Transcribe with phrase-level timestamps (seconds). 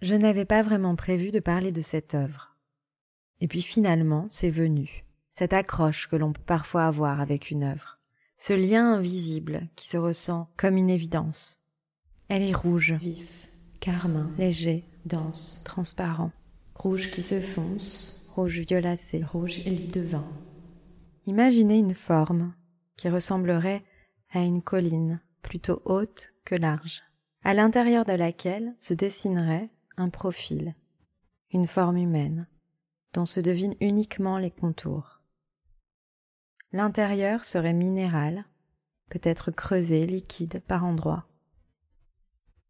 [0.00, 2.56] Je n'avais pas vraiment prévu de parler de cette œuvre.
[3.40, 7.98] Et puis finalement, c'est venu, cette accroche que l'on peut parfois avoir avec une œuvre,
[8.36, 11.60] ce lien invisible qui se ressent comme une évidence.
[12.28, 13.48] Elle est rouge, vif,
[13.80, 16.30] carmin, léger, dense, transparent,
[16.76, 20.28] rouge qui se fonce, rouge violacé, rouge lit de vin.
[21.26, 22.54] Imaginez une forme
[22.96, 23.82] qui ressemblerait
[24.30, 27.02] à une colline plutôt haute que large,
[27.42, 30.74] à l'intérieur de laquelle se dessinerait un profil,
[31.52, 32.46] une forme humaine,
[33.12, 35.20] dont se devinent uniquement les contours.
[36.72, 38.44] L'intérieur serait minéral,
[39.08, 41.26] peut-être creusé, liquide par endroits.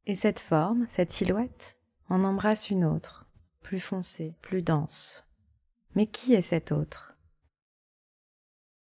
[0.06, 1.76] Et cette forme, cette silhouette,
[2.08, 3.26] en embrasse une autre,
[3.62, 5.26] plus foncée, plus dense.
[5.94, 7.16] Mais qui est cette autre?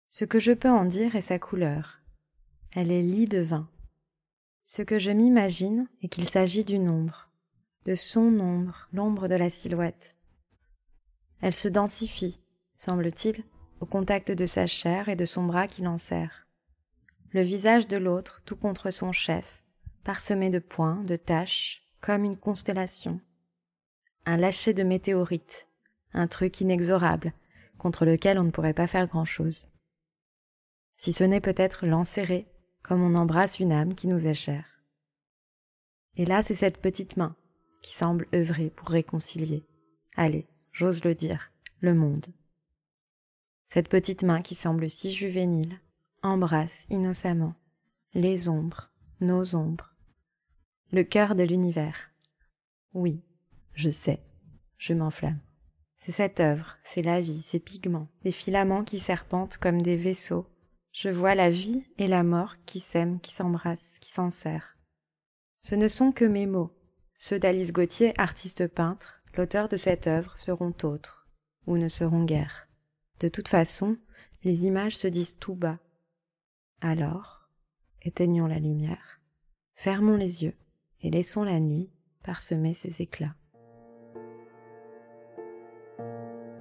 [0.10, 2.00] Ce que je peux en dire est sa couleur.
[2.76, 3.70] Elle est lit de vin.
[4.66, 7.27] Ce que je m'imagine est qu'il s'agit d'une ombre,
[7.88, 10.18] de son ombre, l'ombre de la silhouette.
[11.40, 12.42] Elle se densifie,
[12.76, 13.46] semble-t-il,
[13.80, 16.48] au contact de sa chair et de son bras qui l'enserre.
[17.32, 19.64] Le visage de l'autre, tout contre son chef,
[20.04, 23.22] parsemé de points, de taches, comme une constellation.
[24.26, 25.70] Un lâcher de météorites,
[26.14, 27.32] un truc inexorable,
[27.78, 29.70] contre lequel on ne pourrait pas faire grand-chose.
[30.98, 32.48] Si ce n'est peut-être l'enserrer,
[32.84, 34.84] comme on embrasse une âme qui nous est chère.
[36.18, 37.36] Et là, c'est cette petite main,
[37.82, 39.64] qui semble œuvrer pour réconcilier.
[40.16, 42.28] Allez, j'ose le dire, le monde.
[43.70, 45.80] Cette petite main qui semble si juvénile
[46.24, 47.56] embrasse innocemment
[48.14, 48.90] les ombres,
[49.22, 49.94] nos ombres,
[50.92, 52.12] le cœur de l'univers.
[52.94, 53.22] Oui,
[53.74, 54.24] je sais,
[54.78, 55.40] je m'enflamme.
[55.98, 60.48] C'est cette œuvre, c'est la vie, ces pigments, des filaments qui serpentent comme des vaisseaux.
[60.94, 64.76] Je vois la vie et la mort qui s'aiment, qui s'embrassent, qui s'en serrent.
[65.60, 66.72] Ce ne sont que mes mots,
[67.18, 71.28] ceux d'Alice Gauthier, artiste peintre, l'auteur de cette œuvre, seront autres,
[71.66, 72.68] ou ne seront guère.
[73.20, 73.98] De toute façon,
[74.44, 75.80] les images se disent tout bas.
[76.80, 77.50] Alors,
[78.04, 79.20] éteignons la lumière,
[79.74, 80.56] fermons les yeux
[81.02, 81.90] et laissons la nuit
[82.24, 83.34] parsemer ses éclats.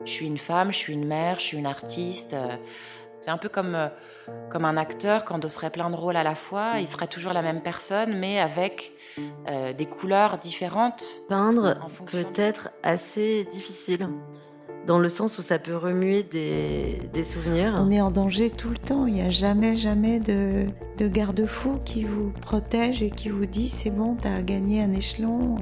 [0.06, 2.34] Je suis une femme, je suis une mère, je suis une artiste.
[3.20, 3.88] C'est un peu comme, euh,
[4.50, 6.74] comme un acteur qui endosserait plein de rôles à la fois.
[6.78, 8.92] Il serait toujours la même personne, mais avec
[9.48, 11.04] euh, des couleurs différentes.
[11.28, 11.78] Peindre
[12.10, 14.08] peut être assez difficile,
[14.86, 17.74] dans le sens où ça peut remuer des, des souvenirs.
[17.78, 19.06] On est en danger tout le temps.
[19.06, 20.66] Il n'y a jamais, jamais de,
[20.98, 24.92] de garde-fou qui vous protège et qui vous dit c'est bon, tu as gagné un
[24.92, 25.56] échelon.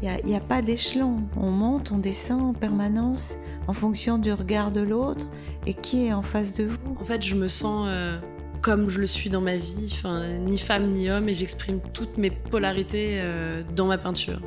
[0.00, 1.22] Il n'y a, a, pas d'échelon.
[1.36, 3.34] On monte, on descend en permanence
[3.66, 5.26] en fonction du regard de l'autre
[5.66, 6.78] et qui est en face de vous.
[7.00, 8.18] En fait, je me sens euh,
[8.62, 10.00] comme je le suis dans ma vie,
[10.40, 14.40] ni femme ni homme, et j'exprime toutes mes polarités euh, dans ma peinture.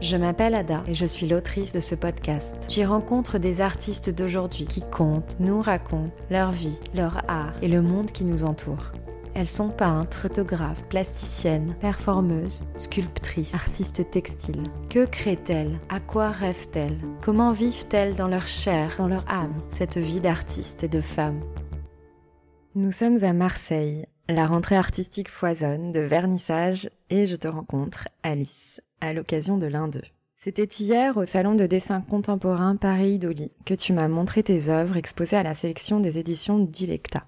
[0.00, 2.54] Je m'appelle Ada et je suis l'autrice de ce podcast.
[2.68, 7.80] J'y rencontre des artistes d'aujourd'hui qui comptent, nous racontent leur vie, leur art et le
[7.80, 8.92] monde qui nous entoure.
[9.36, 14.62] Elles sont peintres, photographes, plasticiennes, performeuses, sculptrices, artistes textiles.
[14.88, 15.80] Que créent-elles?
[15.88, 16.98] À quoi rêvent-elles?
[17.20, 21.40] Comment vivent-elles dans leur chair, dans leur âme, cette vie d'artiste et de femme
[22.76, 24.06] Nous sommes à Marseille.
[24.28, 29.88] La rentrée artistique foisonne de vernissage et je te rencontre, Alice, à l'occasion de l'un
[29.88, 30.00] d'eux.
[30.36, 34.96] C'était hier au salon de dessin contemporain Paris Dolly que tu m'as montré tes œuvres
[34.96, 37.26] exposées à la sélection des éditions Dilecta.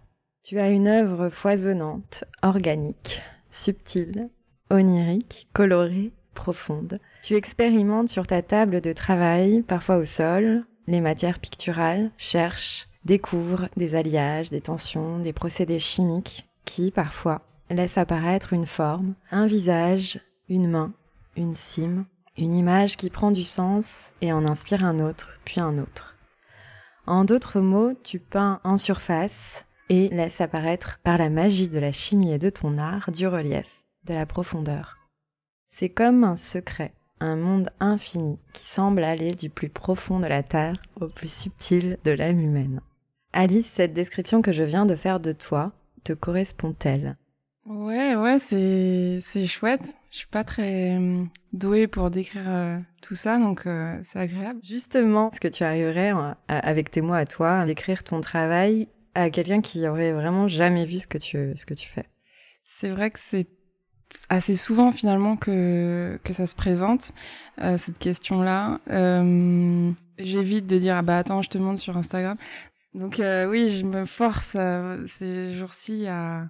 [0.48, 3.20] Tu as une œuvre foisonnante, organique,
[3.50, 4.28] subtile,
[4.70, 7.00] onirique, colorée, profonde.
[7.24, 13.68] Tu expérimentes sur ta table de travail, parfois au sol, les matières picturales, cherches, découvres
[13.76, 20.20] des alliages, des tensions, des procédés chimiques qui, parfois, laissent apparaître une forme, un visage,
[20.48, 20.92] une main,
[21.36, 22.04] une cime,
[22.38, 26.14] une image qui prend du sens et en inspire un autre, puis un autre.
[27.04, 31.92] En d'autres mots, tu peins en surface, et laisse apparaître par la magie de la
[31.92, 34.96] chimie et de ton art du relief, de la profondeur.
[35.68, 40.42] C'est comme un secret, un monde infini qui semble aller du plus profond de la
[40.42, 42.80] Terre au plus subtil de l'âme humaine.
[43.32, 45.72] Alice, cette description que je viens de faire de toi
[46.04, 47.16] te correspond-elle?
[47.66, 49.94] Ouais, ouais, c'est c'est chouette.
[50.12, 54.60] Je suis pas très euh, douée pour décrire euh, tout ça, donc euh, c'est agréable.
[54.62, 56.12] Justement, est-ce que tu arriverais,
[56.48, 60.84] avec tes mots à toi, à décrire ton travail à quelqu'un qui aurait vraiment jamais
[60.84, 62.04] vu ce que tu, ce que tu fais
[62.64, 63.48] C'est vrai que c'est
[64.28, 67.12] assez souvent finalement que, que ça se présente,
[67.60, 68.80] euh, cette question-là.
[68.90, 72.36] Euh, J'évite de dire, ah bah attends, je te montre sur Instagram.
[72.94, 76.48] Donc euh, oui, je me force euh, ces jours-ci à,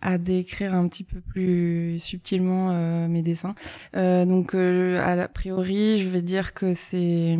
[0.00, 3.54] à décrire un petit peu plus subtilement euh, mes dessins.
[3.96, 7.36] Euh, donc, euh, a priori, je vais dire que c'est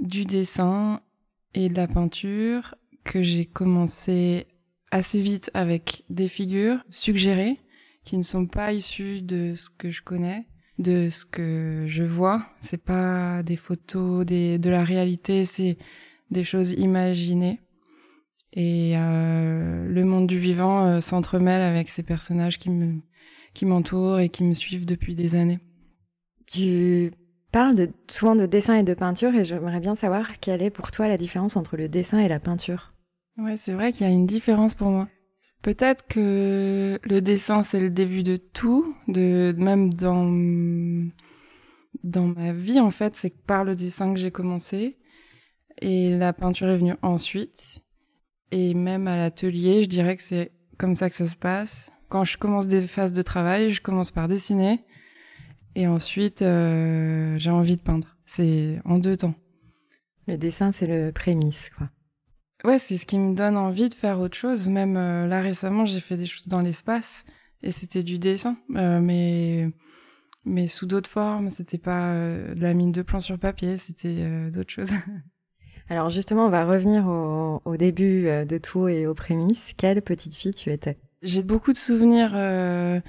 [0.00, 1.00] du dessin
[1.54, 2.74] et de la peinture
[3.04, 4.46] que j'ai commencé
[4.90, 7.58] assez vite avec des figures suggérées
[8.04, 10.46] qui ne sont pas issues de ce que je connais,
[10.78, 12.46] de ce que je vois.
[12.60, 15.76] C'est pas des photos, de la réalité, c'est
[16.30, 17.60] des choses imaginées.
[18.52, 24.42] Et euh, le monde du vivant euh, s'entremêle avec ces personnages qui m'entourent et qui
[24.42, 25.60] me suivent depuis des années.
[26.46, 27.12] Tu
[27.52, 30.90] parles de, souvent de dessin et de peinture et j'aimerais bien savoir quelle est pour
[30.90, 32.89] toi la différence entre le dessin et la peinture.
[33.40, 35.08] Ouais, c'est vrai qu'il y a une différence pour moi.
[35.62, 40.30] Peut-être que le dessin c'est le début de tout, de même dans
[42.04, 44.98] dans ma vie en fait, c'est par le dessin que j'ai commencé
[45.80, 47.80] et la peinture est venue ensuite.
[48.52, 51.90] Et même à l'atelier, je dirais que c'est comme ça que ça se passe.
[52.08, 54.84] Quand je commence des phases de travail, je commence par dessiner.
[55.76, 58.16] Et ensuite, euh, j'ai envie de peindre.
[58.26, 59.34] C'est en deux temps.
[60.26, 61.88] Le dessin, c'est le prémisse, quoi.
[62.64, 64.68] Ouais, c'est ce qui me donne envie de faire autre chose.
[64.68, 67.24] Même euh, là récemment, j'ai fait des choses dans l'espace
[67.62, 69.68] et c'était du dessin, euh, mais
[70.44, 71.50] mais sous d'autres formes.
[71.50, 74.92] C'était pas de la mine de plan sur papier, c'était d'autres choses.
[75.90, 79.72] Alors justement, on va revenir au, début euh, de tout et aux prémices.
[79.76, 80.98] Quelle petite fille tu étais?
[81.20, 83.00] J'ai beaucoup de souvenirs euh,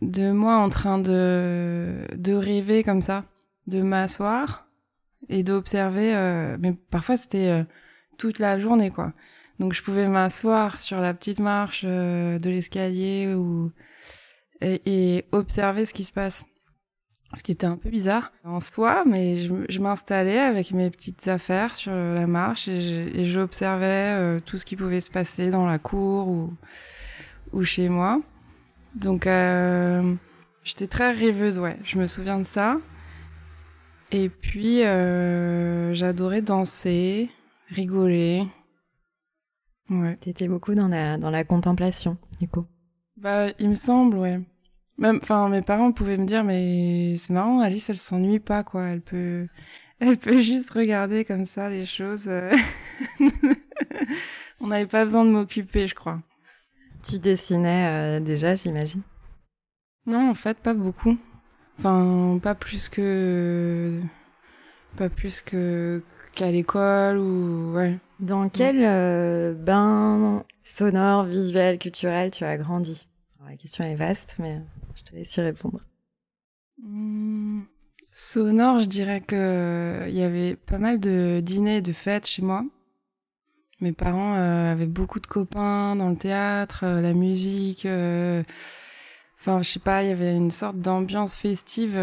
[0.00, 3.26] de moi en train de, de rêver comme ça,
[3.66, 4.66] de m'asseoir
[5.28, 6.16] et d'observer.
[6.16, 7.66] Euh, mais parfois c'était
[8.16, 9.12] toute la journée, quoi.
[9.58, 13.70] Donc je pouvais m'asseoir sur la petite marche de l'escalier ou
[14.60, 16.44] et observer ce qui se passe
[17.36, 21.74] ce qui était un peu bizarre en soi, mais je, m'installais avec mes petites affaires
[21.74, 26.28] sur la marche et j'observais euh, tout ce qui pouvait se passer dans la cour
[26.28, 26.52] ou,
[27.52, 28.20] ou chez moi.
[28.94, 30.14] Donc euh,
[30.62, 32.78] j'étais très rêveuse, ouais, je me souviens de ça.
[34.12, 37.30] Et puis euh, j'adorais danser,
[37.68, 38.46] rigoler.
[39.90, 40.16] Ouais.
[40.16, 42.66] T'étais beaucoup dans la, dans la contemplation, du coup.
[43.16, 44.40] Bah, il me semble, ouais.
[44.98, 48.86] Même, enfin, mes parents pouvaient me dire, mais c'est marrant, Alice, elle s'ennuie pas, quoi.
[48.86, 49.46] Elle peut,
[49.98, 52.28] elle peut juste regarder comme ça les choses.
[54.60, 56.20] On n'avait pas besoin de m'occuper, je crois.
[57.02, 59.02] Tu dessinais euh, déjà, j'imagine?
[60.06, 61.18] Non, en fait, pas beaucoup.
[61.78, 64.00] Enfin, pas plus que,
[64.96, 66.02] pas plus que
[66.34, 67.98] qu'à l'école ou ouais.
[68.20, 73.06] Dans quel euh, bain sonore, visuel, culturel tu as grandi?
[73.48, 74.60] La question est vaste, mais
[74.94, 75.80] je te laisse y répondre.
[76.82, 77.60] Hmm,
[78.10, 82.42] sonore, je dirais que euh, il y avait pas mal de dîners, de fêtes chez
[82.42, 82.64] moi.
[83.80, 87.86] Mes parents euh, avaient beaucoup de copains dans le théâtre, la musique.
[89.38, 91.98] Enfin, je sais pas, il y avait une sorte d'ambiance festive.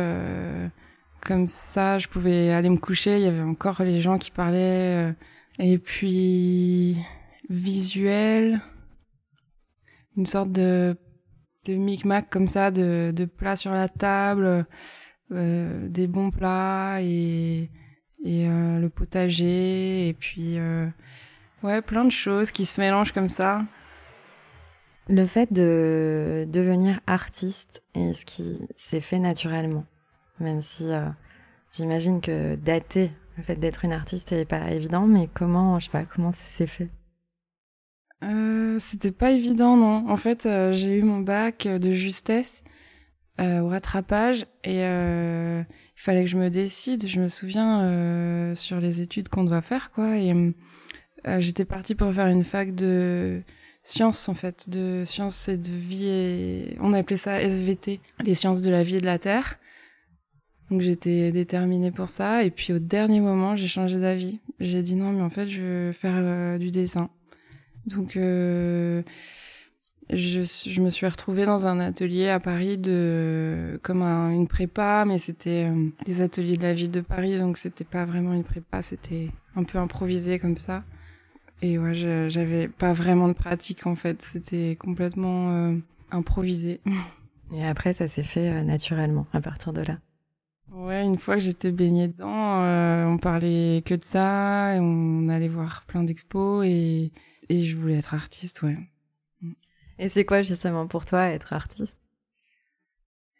[1.21, 3.17] Comme ça, je pouvais aller me coucher.
[3.17, 5.13] Il y avait encore les gens qui parlaient.
[5.59, 6.97] et puis
[7.49, 8.61] visuel,
[10.17, 10.95] une sorte de
[11.67, 14.65] micmac comme ça, de, plats sur la table,
[15.31, 17.69] euh, des bons plats et,
[18.25, 20.87] euh, le potager et puis euh,
[21.63, 23.63] ouais plein de choses qui se mélangent comme ça.
[25.07, 29.85] Le fait de devenir artiste est ce qui s'est fait naturellement,
[30.41, 30.87] même si
[31.73, 35.91] j'imagine que dater le fait d'être une artiste n'est pas évident, mais comment je sais
[35.91, 36.89] pas comment ça s'est fait?
[38.23, 40.09] Euh, c'était pas évident, non.
[40.09, 42.63] En fait, euh, j'ai eu mon bac de justesse
[43.39, 47.07] euh, au rattrapage et il fallait que je me décide.
[47.07, 50.17] Je me souviens sur les études qu'on doit faire, quoi.
[50.17, 50.33] Et
[51.39, 53.41] j'étais partie pour faire une fac de
[53.83, 56.07] sciences, en fait, de sciences et de vie.
[56.07, 56.77] Et...
[56.81, 59.57] On appelait ça SVT, les sciences de la vie et de la terre.
[60.71, 62.43] Donc j'étais déterminée pour ça.
[62.43, 64.39] Et puis au dernier moment, j'ai changé d'avis.
[64.59, 67.09] J'ai dit non, mais en fait, je veux faire du dessin.
[67.85, 69.01] Donc, euh,
[70.09, 75.67] je, me suis retrouvée dans un atelier à Paris de comme une prépa, mais c'était
[75.69, 79.29] euh, les ateliers de la ville de Paris, donc c'était pas vraiment une prépa, c'était
[79.55, 80.83] un peu improvisé comme ça.
[81.61, 85.75] Et ouais, j'avais pas vraiment de pratique en fait, c'était complètement euh,
[86.11, 86.81] improvisé.
[87.53, 89.97] Et après, ça s'est fait naturellement à partir de là.
[90.71, 92.61] Ouais, une fois que j'étais baignée dedans,
[93.11, 97.11] on parlait que de ça, et on allait voir plein d'expos et
[97.49, 98.77] et je voulais être artiste, ouais.
[99.99, 101.97] Et c'est quoi justement pour toi être artiste?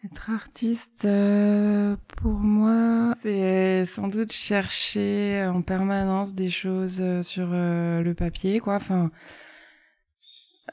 [0.04, 7.50] Être artiste, euh, pour moi, c'est sans doute chercher en permanence des choses euh, sur
[7.52, 8.76] euh, le papier, quoi.
[8.76, 9.12] Enfin,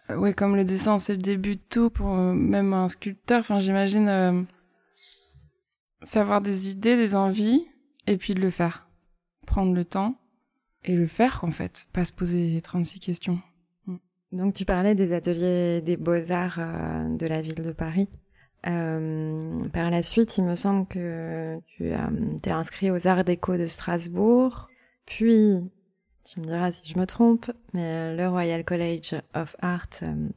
[0.08, 3.40] ouais, comme le dessin, c'est le début de tout pour même un sculpteur.
[3.40, 4.46] Enfin, j'imagine
[6.02, 7.66] savoir des idées, des envies,
[8.06, 8.88] et puis de le faire.
[9.46, 10.18] Prendre le temps
[10.84, 11.86] et le faire, en fait.
[11.92, 13.40] Pas se poser 36 questions.
[13.86, 13.96] Mm.
[14.32, 18.08] Donc, tu parlais des ateliers des beaux-arts euh, de la ville de Paris.
[18.66, 21.92] Euh, par la suite, il me semble que tu
[22.42, 24.68] t'es inscrit aux Arts déco de Strasbourg,
[25.08, 25.58] puis,
[26.24, 30.28] tu me diras si je me trompe, mais le Royal College of Art euh,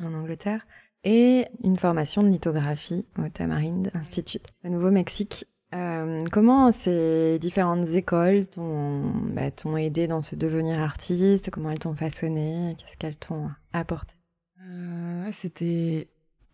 [0.00, 0.66] en Angleterre
[1.04, 5.46] et une formation de lithographie au Tamarind Institute au Nouveau-Mexique.
[5.72, 9.02] Euh, comment ces différentes écoles t'ont
[9.32, 11.50] bah, aidé dans ce devenir artiste?
[11.50, 12.74] Comment elles t'ont façonné?
[12.78, 14.14] Qu'est-ce qu'elles t'ont apporté?
[14.62, 16.08] Euh, C'était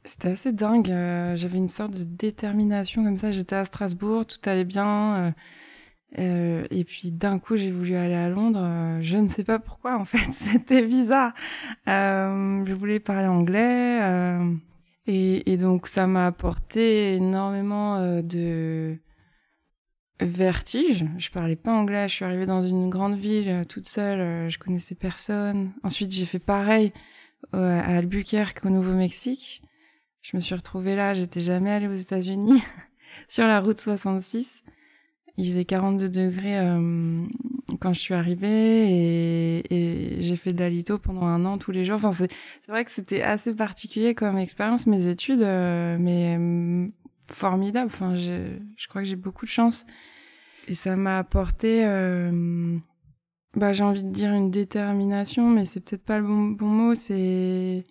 [0.04, 0.90] c'était assez dingue.
[0.90, 3.32] Euh, j'avais une sorte de détermination comme ça.
[3.32, 5.34] J'étais à Strasbourg, tout allait bien.
[6.18, 8.62] Euh, euh, et puis d'un coup, j'ai voulu aller à Londres.
[8.62, 11.32] Euh, je ne sais pas pourquoi, en fait, c'était bizarre.
[11.88, 14.00] Euh, je voulais parler anglais.
[14.02, 14.54] Euh,
[15.06, 18.96] et, et, donc, ça m'a apporté énormément de
[20.20, 21.04] vertige.
[21.16, 22.08] Je parlais pas anglais.
[22.08, 24.48] Je suis arrivée dans une grande ville toute seule.
[24.50, 25.72] je connaissais personne.
[25.84, 26.92] Ensuite, j'ai fait pareil
[27.52, 29.62] à Albuquerque, au Nouveau-Mexique.
[30.22, 31.14] Je me suis retrouvée là.
[31.14, 32.60] J'étais jamais allée aux États-Unis
[33.28, 34.64] sur la route 66.
[35.38, 37.26] Il faisait 42 degrés euh,
[37.80, 41.84] quand je suis arrivée et, j'ai fait de la litho pendant un an tous les
[41.84, 41.96] jours.
[41.96, 42.32] Enfin, c'est
[42.68, 46.88] vrai que c'était assez particulier comme expérience, mes études, euh, mais euh,
[47.26, 47.90] formidable.
[47.92, 49.86] Enfin, je crois que j'ai beaucoup de chance
[50.68, 52.78] et ça m'a apporté, euh,
[53.54, 56.94] bah, j'ai envie de dire une détermination, mais c'est peut-être pas le bon, bon mot.
[56.94, 57.86] C'est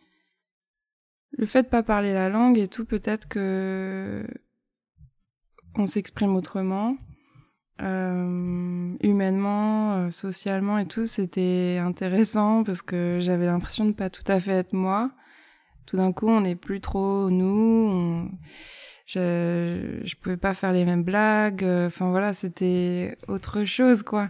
[1.32, 2.86] le fait de pas parler la langue et tout.
[2.86, 4.26] Peut-être que
[5.76, 6.98] on s'exprime autrement
[7.82, 14.24] euh, humainement, euh, socialement et tout, c'était intéressant parce que j'avais l'impression de pas tout
[14.28, 15.12] à fait être moi.
[15.86, 18.30] Tout d'un coup, on n'est plus trop nous.
[19.06, 21.64] Je, je pouvais pas faire les mêmes blagues.
[21.64, 24.30] Enfin voilà, c'était autre chose quoi.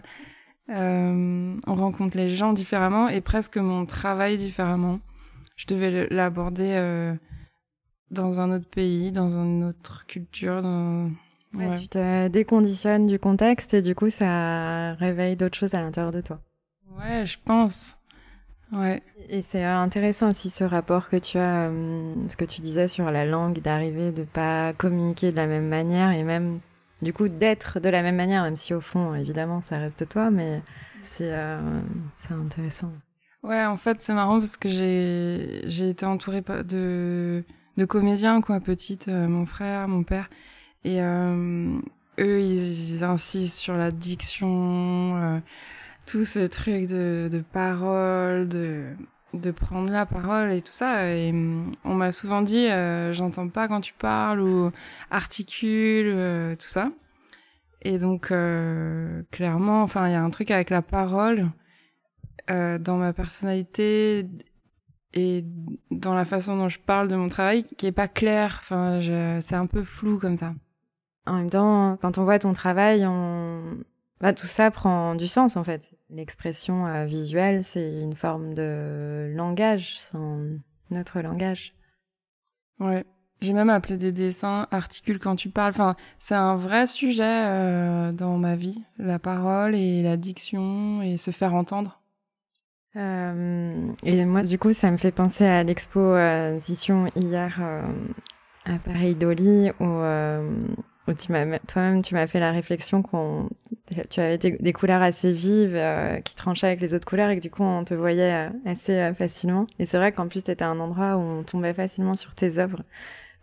[0.68, 5.00] Euh, on rencontre les gens différemment et presque mon travail différemment.
[5.56, 7.14] Je devais l'aborder euh,
[8.10, 11.10] dans un autre pays, dans une autre culture, dans
[11.52, 16.20] tu te déconditionnes du contexte et du coup, ça réveille d'autres choses à l'intérieur de
[16.20, 16.40] toi.
[16.98, 17.96] Ouais, je pense.
[18.72, 19.02] Ouais.
[19.28, 23.10] Et c'est intéressant aussi ce rapport que tu as, euh, ce que tu disais sur
[23.10, 26.60] la langue, d'arriver de pas communiquer de la même manière et même
[27.02, 30.30] du coup d'être de la même manière, même si au fond, évidemment, ça reste toi,
[30.30, 30.62] mais
[31.04, 31.80] c'est euh,
[32.26, 32.92] c'est intéressant.
[33.42, 37.44] Ouais, en fait, c'est marrant parce que j'ai j'ai été entourée de
[37.76, 40.28] de comédiens quoi, petite, euh, mon frère, mon père,
[40.86, 41.80] et euh,
[42.20, 45.40] eux, ils, insistent sur la diction, euh,
[46.06, 48.94] tout ce truc de, parole, de,
[49.50, 51.12] prendre la parole et tout ça.
[51.12, 51.32] Et
[51.84, 54.70] on m'a souvent dit, euh, j'entends pas quand tu parles ou
[55.10, 56.92] articule, euh, tout ça.
[57.82, 58.32] Et donc,
[59.30, 61.50] clairement, enfin, il y a un truc avec la parole
[62.48, 64.26] dans ma personnalité
[65.14, 65.44] et
[65.90, 68.58] dans la façon dont je parle de mon travail qui est pas clair.
[68.60, 69.00] Enfin,
[69.40, 70.54] c'est un peu flou comme ça.
[71.26, 73.78] En même temps, quand on voit ton travail, on...
[74.20, 75.94] bah, tout ça prend du sens en fait.
[76.10, 80.18] L'expression euh, visuelle, c'est une forme de langage, c'est
[80.90, 81.74] notre langage.
[82.78, 83.04] Ouais.
[83.42, 85.70] J'ai même appelé des dessins articule quand tu parles.
[85.70, 91.18] Enfin, c'est un vrai sujet euh, dans ma vie, la parole et la diction et
[91.18, 92.00] se faire entendre.
[92.96, 96.58] Euh, et moi, du coup, ça me fait penser à l'expo euh,
[97.14, 97.60] hier
[98.64, 99.84] à Paris Dolly où
[101.14, 103.48] toi-même, tu m'as fait la réflexion qu'on,
[104.10, 107.42] tu avais des, couleurs assez vives euh, qui tranchaient avec les autres couleurs et que
[107.42, 109.66] du coup on te voyait euh, assez euh, facilement.
[109.78, 112.82] Et c'est vrai qu'en plus t'étais un endroit où on tombait facilement sur tes œuvres.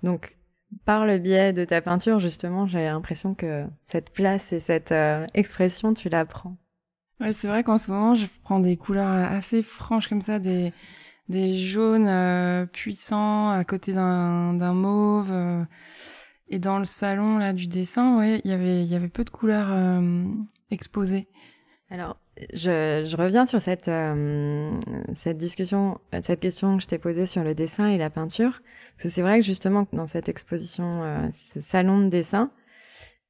[0.03, 0.35] Donc
[0.85, 4.93] par le biais de ta peinture, justement, j'avais l'impression que cette place et cette
[5.35, 6.57] expression, tu la prends.
[7.19, 10.73] Ouais, c'est vrai qu'en ce moment, je prends des couleurs assez franches comme ça, des
[11.29, 15.31] des jaunes puissants à côté d'un d'un mauve
[16.47, 19.23] et dans le salon là du dessin, ouais, il y avait il y avait peu
[19.23, 20.23] de couleurs euh,
[20.71, 21.27] exposées.
[21.89, 22.17] Alors,
[22.53, 24.71] je, je, reviens sur cette euh,
[25.15, 28.61] cette discussion, cette question que je t'ai posée sur le dessin et la peinture,
[28.95, 32.51] parce que c'est vrai que justement dans cette exposition, euh, ce salon de dessin,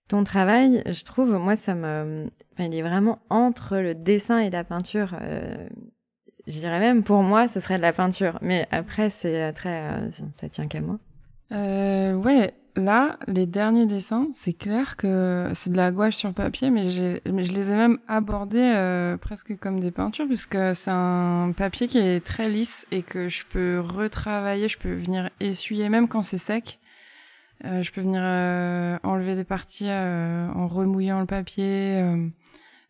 [0.08, 4.50] ton travail, je trouve, moi, ça me, enfin, il est vraiment entre le dessin et
[4.50, 5.16] la peinture.
[5.22, 5.68] Euh,
[6.46, 10.50] je dirais même pour moi, ce serait de la peinture, mais après, c'est très, ça
[10.50, 11.00] tient qu'à moi.
[11.52, 16.70] Euh, ouais, là, les derniers dessins, c'est clair que c'est de la gouache sur papier,
[16.70, 21.88] mais, je les ai même abordés euh, presque comme des peintures, puisque c'est un papier
[21.88, 26.22] qui est très lisse et que je peux retravailler, je peux venir essuyer, même quand
[26.22, 26.80] c'est sec.
[27.66, 32.04] Euh, je peux venir euh, enlever des parties en remouillant le papier,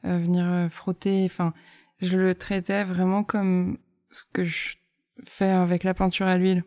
[0.03, 1.23] venir frotter.
[1.25, 1.53] Enfin,
[2.01, 3.77] je le traitais vraiment comme
[4.09, 4.75] ce que je
[5.25, 6.63] fais avec la peinture à l'huile.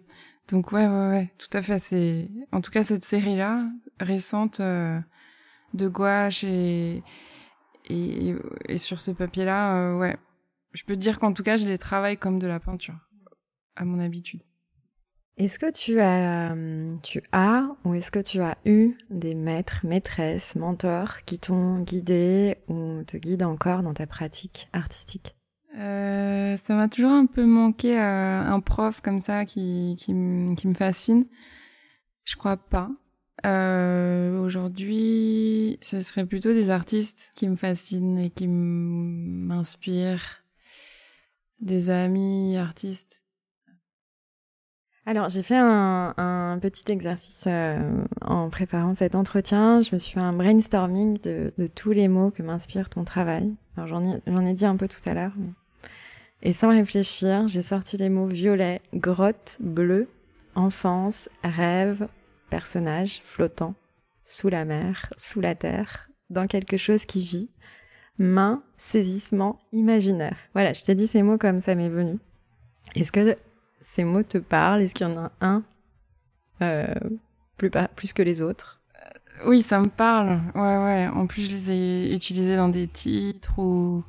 [0.49, 1.79] Donc ouais, ouais, ouais, tout à fait.
[1.79, 3.69] C'est en tout cas cette série-là
[4.01, 5.01] récente euh,
[5.75, 7.03] de gouache et,
[7.87, 8.35] et,
[8.69, 10.17] et sur ce papier-là, euh, ouais,
[10.73, 12.99] je peux te dire qu'en tout cas, je les travaille comme de la peinture,
[13.75, 14.43] à mon habitude.
[15.39, 16.55] Est-ce que tu as,
[17.03, 22.57] tu as ou est-ce que tu as eu des maîtres, maîtresses, mentors qui t'ont guidé
[22.69, 25.37] ou te guident encore dans ta pratique artistique?
[25.77, 30.75] Euh, ça m'a toujours un peu manqué euh, un prof comme ça qui, qui, me
[30.75, 31.27] fascine.
[32.25, 32.91] Je crois pas.
[33.45, 40.43] Euh, Aujourd'hui, ce serait plutôt des artistes qui me fascinent et qui m'inspirent.
[41.61, 43.25] Des amis artistes.
[45.07, 47.47] Alors, j'ai fait un, petit exercice
[48.23, 49.81] en préparant cet entretien.
[49.81, 53.55] Je me suis fait un brainstorming de, tous les mots que m'inspire ton travail.
[53.77, 55.33] Alors, j'en ai, dit un peu tout à l'heure.
[56.43, 60.09] Et sans réfléchir, j'ai sorti les mots violet, grotte, bleu,
[60.55, 62.09] enfance, rêve,
[62.51, 63.75] personnage, flottant,
[64.25, 67.51] sous la mer, sous la terre, dans quelque chose qui vit,
[68.19, 70.37] main, saisissement, imaginaire.
[70.53, 72.19] Voilà, je t'ai dit ces mots comme ça m'est venu.
[72.95, 73.37] Est-ce que
[73.83, 74.83] ces mots te parlent?
[74.83, 75.65] Est-ce qu'il y en a un
[76.63, 76.95] euh,
[77.57, 78.81] plus, plus que les autres?
[79.45, 80.41] Oui, ça me parle.
[80.55, 81.09] Ouais, ouais.
[81.09, 84.03] En plus, je les ai utilisés dans des titres ou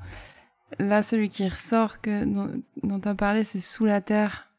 [0.80, 4.50] Là, celui qui ressort que dont, tu as parlé, c'est Sous la terre.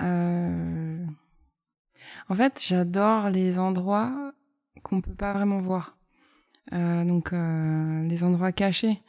[0.00, 1.04] Euh...
[2.28, 4.32] En fait, j'adore les endroits
[4.82, 5.96] qu'on peut pas vraiment voir.
[6.72, 9.02] Euh, donc euh, les endroits cachés.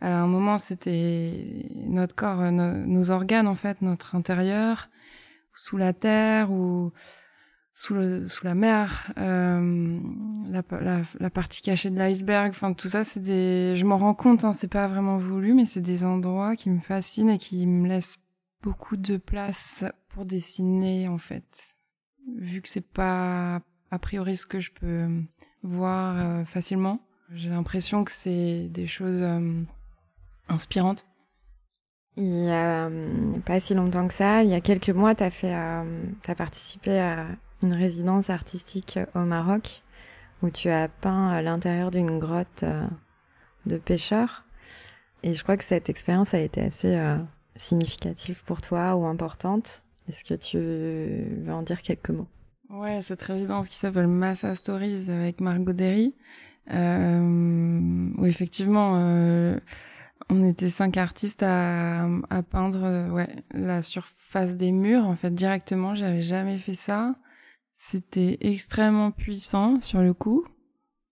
[0.00, 4.88] À un moment, c'était notre corps, euh, nos organes en fait, notre intérieur,
[5.54, 6.92] sous la terre ou
[7.74, 9.98] sous, la mer, euh,
[10.50, 14.52] la, partie cachée de l'iceberg, enfin tout ça, c'est des, je m'en rends compte, hein,
[14.52, 18.18] c'est pas vraiment voulu, mais c'est des endroits qui me fascinent et qui me laissent
[18.62, 21.76] beaucoup de place pour dessiner en fait,
[22.36, 25.08] vu que c'est pas a priori ce que je peux
[25.62, 27.00] voir euh, facilement.
[27.34, 29.62] J'ai l'impression que c'est des choses euh,
[30.48, 31.06] inspirantes.
[32.16, 35.24] Il y a euh, pas si longtemps que ça, il y a quelques mois, tu
[35.24, 37.26] as fait, as participé à
[37.62, 39.82] une résidence artistique au Maroc
[40.42, 42.86] où tu as peint l'intérieur d'une grotte euh,
[43.66, 44.44] de pêcheurs.
[45.22, 47.16] Et je crois que cette expérience a été assez euh,
[47.54, 49.84] significative pour toi ou importante.
[50.08, 52.28] Est-ce que tu veux en dire quelques mots?
[52.70, 56.14] Ouais, cette résidence qui s'appelle Massa Stories avec Margot Derry,
[56.72, 59.60] euh, où effectivement, euh,
[60.28, 65.06] on était cinq artistes à, à peindre ouais, la surface des murs.
[65.06, 67.14] En fait, directement, j'avais jamais fait ça.
[67.84, 70.46] C'était extrêmement puissant sur le coup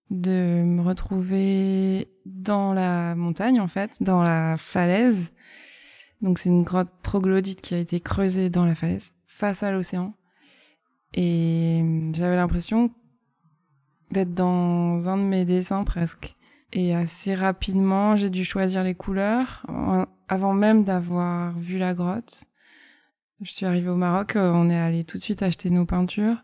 [0.09, 5.33] de me retrouver dans la montagne en fait, dans la falaise.
[6.21, 10.13] Donc c'est une grotte troglodyte qui a été creusée dans la falaise face à l'océan.
[11.13, 12.89] Et j'avais l'impression
[14.11, 16.37] d'être dans un de mes dessins presque.
[16.71, 19.65] Et assez rapidement, j'ai dû choisir les couleurs
[20.29, 22.45] avant même d'avoir vu la grotte.
[23.41, 26.41] Je suis arrivée au Maroc, on est allé tout de suite acheter nos peintures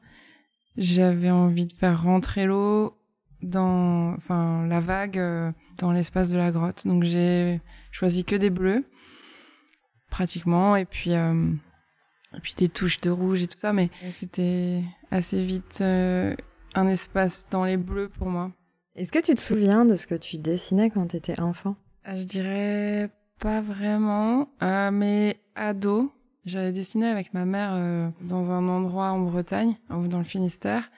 [0.78, 2.98] j'avais envie de faire rentrer l'eau
[3.42, 6.88] dans, enfin, la vague euh, dans l'espace de la grotte.
[6.88, 7.62] Donc j'ai
[7.92, 8.86] choisi que des bleus,
[10.10, 11.52] pratiquement, et puis, euh,
[12.36, 13.74] et puis des touches de rouge et tout ça.
[13.74, 16.36] Mais c'était assez vite euh,
[16.76, 18.52] un espace dans les bleus pour moi.
[18.96, 22.24] Est-ce que tu te souviens de ce que tu dessinais quand tu étais enfant Je
[22.24, 24.50] dirais pas vraiment,
[24.92, 26.12] mais ado.
[26.48, 30.90] J'allais dessiner avec ma mère euh, dans un endroit en Bretagne, dans le Finistère.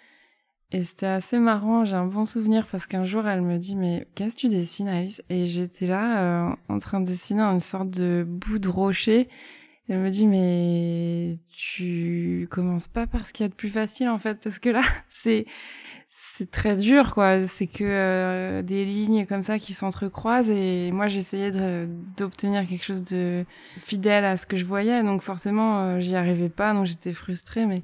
[0.71, 4.05] Et c'était assez marrant, j'ai un bon souvenir parce qu'un jour elle me dit mais
[4.13, 5.23] qu'est-ce que tu dessines Alice?
[5.31, 9.27] Et j'étais là euh, en train de dessiner une sorte de bout de rocher.
[9.87, 14.07] elle me dit mais tu commences pas par ce qu'il y a de plus facile
[14.07, 15.47] en fait parce que là c'est
[16.39, 17.45] c'est très dur quoi.
[17.47, 21.51] C'est que euh, des lignes comme ça qui s'entrecroisent et moi j'essayais
[22.15, 23.43] d'obtenir quelque chose de
[23.79, 25.03] fidèle à ce que je voyais.
[25.03, 27.83] Donc forcément euh, j'y arrivais pas donc j'étais frustrée mais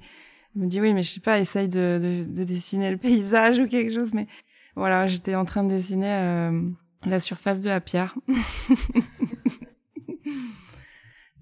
[0.56, 3.60] elle me dit oui mais je sais pas essaye de, de, de, dessiner le paysage
[3.60, 4.14] ou quelque chose.
[4.14, 4.28] Mais
[4.78, 6.62] voilà j'étais en train de dessiner euh,
[7.06, 8.16] la surface de la pierre.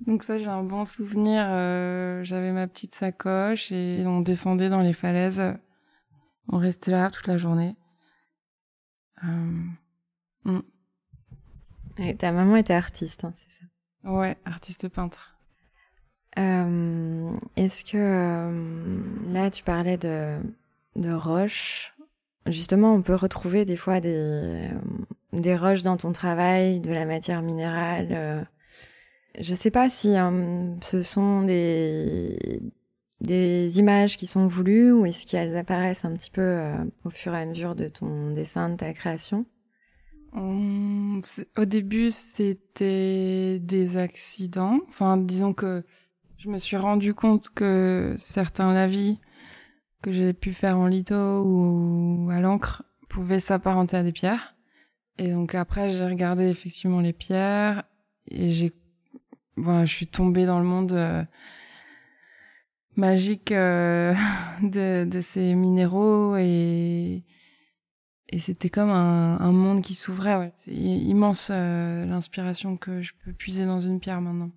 [0.08, 1.44] Donc ça j'ai un bon souvenir
[2.24, 5.44] j'avais ma petite sacoche et on descendait dans les falaises
[6.50, 7.76] On restait là toute la journée.
[9.22, 10.60] Mm.
[11.98, 13.66] Et ta maman était artiste, hein, c'est ça?
[14.10, 15.38] Ouais, artiste peintre.
[16.36, 20.40] Est-ce que là, tu parlais de,
[20.96, 21.94] de roches
[22.48, 24.70] Justement, on peut retrouver des fois des,
[25.32, 28.10] des roches dans ton travail, de la matière minérale.
[28.12, 28.44] Euh.
[29.40, 32.62] Je sais pas si euh, ce sont des,
[33.24, 37.34] des images qui sont voulues ou est-ce qu'elles apparaissent un petit peu euh, au fur
[37.34, 39.46] et à mesure de ton dessin, de ta création?
[40.36, 44.80] Au début, c'était des accidents.
[44.90, 45.84] Enfin, disons que
[46.38, 49.20] je me suis rendu compte que certains lavis
[50.02, 54.56] que j'ai pu faire en litho ou à l'encre pouvaient s'apparenter à des pierres.
[55.18, 57.84] Et donc après, j'ai regardé effectivement les pierres
[58.28, 58.74] et j'ai,
[59.56, 61.24] voilà, je suis tombée dans le monde euh,
[62.96, 64.14] magique euh,
[64.62, 67.24] de, de, ces minéraux et
[68.30, 70.36] et c'était comme un, un, monde qui s'ouvrait.
[70.36, 70.52] Ouais.
[70.56, 74.50] C'est immense euh, l'inspiration que je peux puiser dans une pierre maintenant.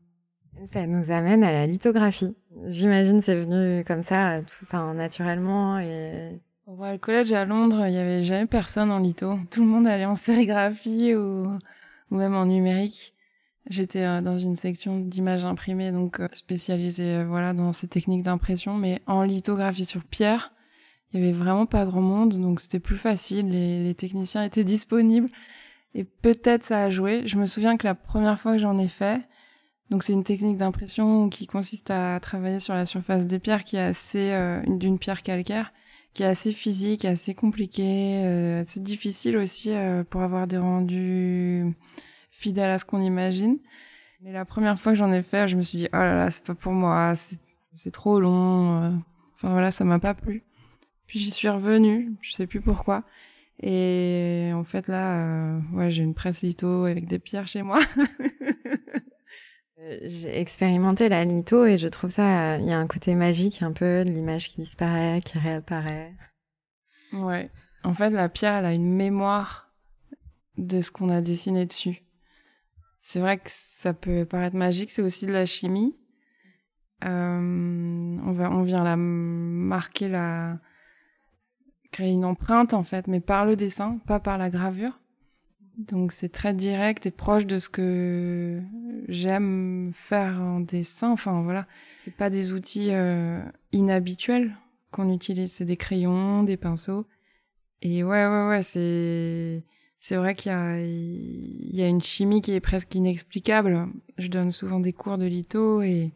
[0.73, 2.35] Ça nous amène à la lithographie.
[2.69, 6.41] J'imagine c'est venu comme ça, tout, enfin naturellement et.
[6.67, 9.39] Au collège à Londres, il y avait jamais personne en litho.
[9.53, 11.47] Tout le monde allait en sérigraphie ou,
[12.11, 13.15] ou même en numérique.
[13.69, 18.23] J'étais euh, dans une section d'images imprimées, donc euh, spécialisée euh, voilà dans ces techniques
[18.23, 20.53] d'impression, mais en lithographie sur pierre,
[21.13, 23.51] il y avait vraiment pas grand monde, donc c'était plus facile.
[23.51, 25.29] Les, techniciens étaient disponibles
[25.95, 27.23] et peut-être ça a joué.
[27.27, 29.23] Je me souviens que la première fois que j'en ai fait,
[29.91, 33.77] donc c'est une technique d'impression qui consiste à travailler sur la surface des pierres qui
[33.77, 35.73] est assez euh, d'une pierre calcaire
[36.17, 41.67] qui est assez physique, assez compliquée, euh, assez difficile aussi euh, pour avoir des rendus
[42.37, 43.59] fidèles à ce qu'on imagine.
[44.21, 46.31] Mais la première fois que j'en ai fait, je me suis dit oh là là,
[46.31, 48.83] c'est pas pour moi, c'est trop long.
[48.83, 48.91] Euh.
[49.35, 50.43] Enfin voilà, ça m'a pas plu.
[51.07, 53.05] Puis j'y suis revenue, je sais plus pourquoi.
[53.63, 57.81] Et en fait là, ouais, j'ai une presse litho avec des pierres chez moi.
[59.79, 63.61] Euh, j'ai expérimenté la litho et je trouve ça, il y a un côté magique
[63.63, 66.15] un peu de l'image qui disparaît, qui réapparaît.
[67.13, 67.51] Ouais.
[67.85, 69.71] En fait, la pierre, elle a une mémoire
[70.57, 72.03] de ce qu'on a dessiné dessus.
[73.09, 75.95] C'est vrai que ça peut paraître magique, c'est aussi de la chimie.
[77.05, 80.59] Euh, on, va, on vient la marquer, la
[81.93, 84.99] créer une empreinte en fait, mais par le dessin, pas par la gravure.
[85.79, 88.61] Donc c'est très direct et proche de ce que
[89.07, 91.13] j'aime faire en dessin.
[91.13, 91.69] Enfin voilà,
[92.01, 93.41] c'est pas des outils euh,
[93.71, 94.57] inhabituels
[94.91, 97.07] qu'on utilise, c'est des crayons, des pinceaux.
[97.83, 99.63] Et ouais ouais ouais, c'est
[100.07, 103.89] c'est vrai qu'il y a une chimie qui est presque inexplicable.
[104.19, 106.13] Je donne souvent des cours de litho et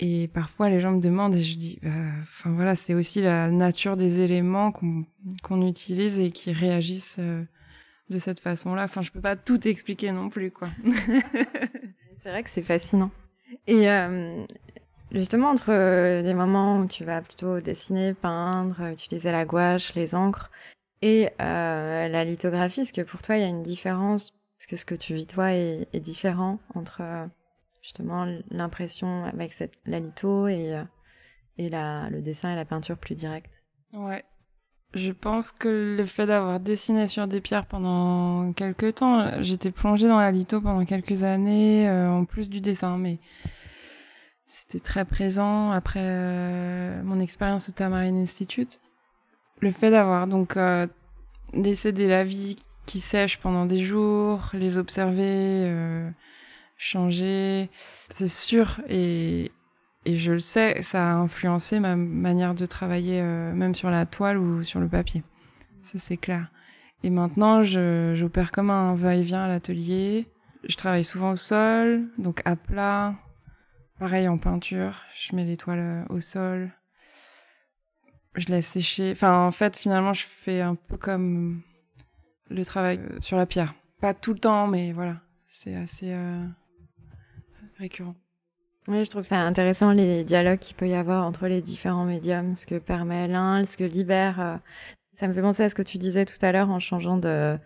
[0.00, 1.88] et parfois les gens me demandent et je dis bah,
[2.24, 7.42] enfin voilà, c'est aussi la nature des éléments qu'on utilise et qui réagissent euh,
[8.10, 8.82] de cette façon-là.
[8.82, 10.68] Enfin, je peux pas tout expliquer non plus, quoi.
[12.22, 13.10] c'est vrai que c'est fascinant.
[13.66, 14.44] Et euh,
[15.10, 20.14] justement, entre euh, des moments où tu vas plutôt dessiner, peindre, utiliser la gouache, les
[20.14, 20.50] encres,
[21.02, 24.32] et euh, la lithographie, est-ce que pour toi, il y a une différence?
[24.58, 27.02] Est-ce que ce que tu vis, toi, est, différent entre
[27.82, 30.82] justement l'impression avec cette, la litho et,
[31.56, 33.50] et la, le dessin et la peinture plus directe
[33.94, 34.22] Ouais,
[34.94, 40.08] je pense que le fait d'avoir dessiné sur des pierres pendant quelques temps, j'étais plongée
[40.08, 43.20] dans la litho pendant quelques années, euh, en plus du dessin, mais
[44.46, 45.70] c'était très présent.
[45.70, 48.80] Après euh, mon expérience au Tamarine Institute.
[49.60, 50.86] Le fait d'avoir donc euh,
[51.52, 56.10] laissé des lavis qui sèchent pendant des jours, les observer,
[56.80, 57.68] changer,
[58.08, 59.52] c'est sûr, et,
[60.06, 64.06] et je le sais, ça a influencé ma manière de travailler, euh, même sur la
[64.06, 65.22] toile ou sur le papier.
[65.82, 66.50] Ça, c'est clair.
[67.02, 70.26] Et maintenant, j'opère comme un va-et-vient à l'atelier.
[70.68, 73.14] Je travaille souvent au sol, donc à plat.
[73.98, 76.70] Pareil en peinture, je mets les toiles euh, au sol.
[78.34, 79.10] Je laisse sécher.
[79.12, 81.62] Enfin, en fait, finalement, je fais un peu comme
[82.48, 83.74] le travail euh, sur la pierre.
[84.00, 85.16] Pas tout le temps, mais voilà,
[85.46, 86.14] c'est assez
[87.76, 88.14] récurrent.
[88.88, 92.56] Oui, je trouve ça intéressant les dialogues qu'il peut y avoir entre les différents médiums,
[92.56, 94.40] ce que permet l'un, ce que libère.
[94.40, 94.56] Euh.
[95.12, 97.58] Ça me fait penser à ce que tu disais tout à l'heure en changeant de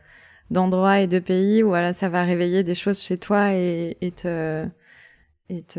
[0.51, 4.69] d'endroit et de pays, où voilà, ça va réveiller des choses chez toi et, te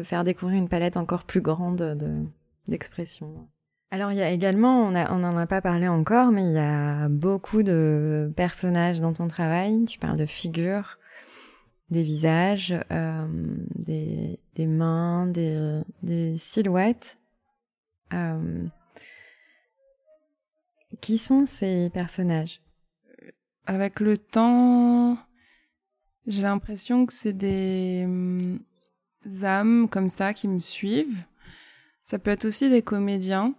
[0.04, 2.26] faire découvrir une palette encore plus grande de
[2.68, 3.48] d'expression.
[3.92, 7.08] Alors il y a également, on n'en a pas parlé encore, mais il y a
[7.08, 9.86] beaucoup de personnages dans ton travail.
[9.86, 10.98] Tu parles de figures,
[11.90, 13.26] des visages, euh,
[13.76, 17.18] des, mains, des, des silhouettes.
[18.14, 18.68] Euh,
[21.02, 22.62] Qui sont ces personnages?
[23.66, 25.18] Avec le temps,
[26.28, 28.60] j'ai l'impression que c'est des hum,
[29.44, 31.24] âmes comme ça qui me suivent.
[32.06, 33.56] Ça peut être aussi des comédiens.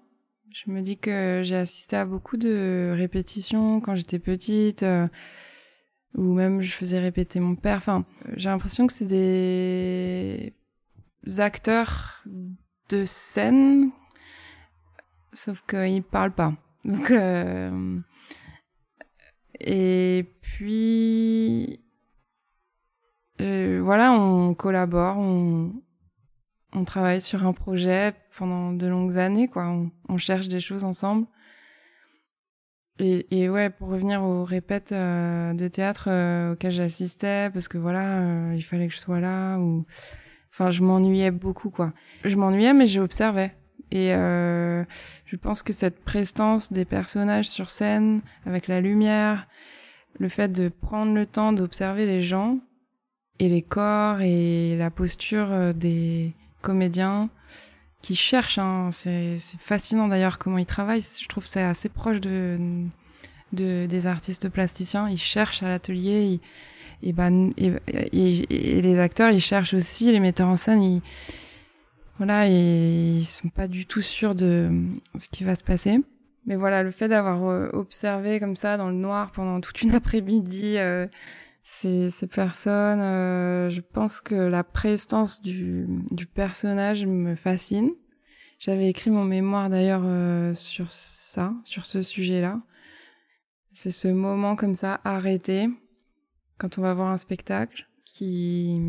[0.53, 5.09] Je me dis que j'ai assisté à beaucoup de répétitions quand j'étais petite, euh,
[6.15, 7.77] ou même je faisais répéter mon père.
[7.77, 8.05] Enfin,
[8.35, 10.53] j'ai l'impression que c'est des
[11.39, 12.25] acteurs
[12.89, 13.91] de scène,
[15.33, 16.55] sauf qu'ils parlent pas.
[17.11, 17.99] Euh,
[19.59, 21.81] et puis,
[23.41, 25.19] euh, voilà, on collabore,
[26.77, 29.75] on travaille sur un projet pendant de longues années, quoi.
[30.09, 31.27] On, cherche des choses ensemble.
[32.99, 37.79] Et, et, ouais, pour revenir aux répètes euh, de théâtre euh, auxquelles j'assistais, parce que
[37.79, 39.87] voilà, euh, il fallait que je sois là, ou
[40.53, 41.95] enfin, je m'ennuyais beaucoup, quoi.
[42.25, 43.55] Je m'ennuyais, mais j'observais.
[43.91, 49.47] Et je pense que cette prestance des personnages sur scène, avec la lumière,
[50.19, 52.59] le fait de prendre le temps d'observer les gens
[53.39, 56.35] et les corps et la posture des
[56.67, 57.29] comédiens
[58.03, 58.59] qui cherchent.
[58.59, 58.91] Hein.
[58.91, 61.03] C'est fascinant d'ailleurs comment ils travaillent.
[61.03, 62.59] Je trouve c'est assez proche de,
[63.53, 65.09] de, des artistes plasticiens.
[65.09, 66.41] Ils cherchent à l'atelier.
[67.03, 67.73] Et, ben, et,
[68.13, 70.11] et, les acteurs, ils cherchent aussi.
[70.11, 71.03] Les metteurs en scène, ils,
[72.19, 74.71] voilà, et ils sont pas du tout sûrs de
[75.19, 76.01] ce qui va se passer.
[76.47, 79.95] Mais voilà, le fait d'avoir euh, observé comme ça dans le noir pendant toute une
[80.01, 80.79] après-midi.
[80.79, 81.07] Euh,
[81.69, 87.91] ces, ces personnes, euh, je pense que la prestance du, du personnage me fascine.
[88.61, 92.61] J'avais écrit mon mémoire d'ailleurs euh, sur ça, sur ce sujet-là.
[93.73, 95.69] C'est ce moment comme ça arrêté
[96.57, 98.81] quand on va voir un spectacle qui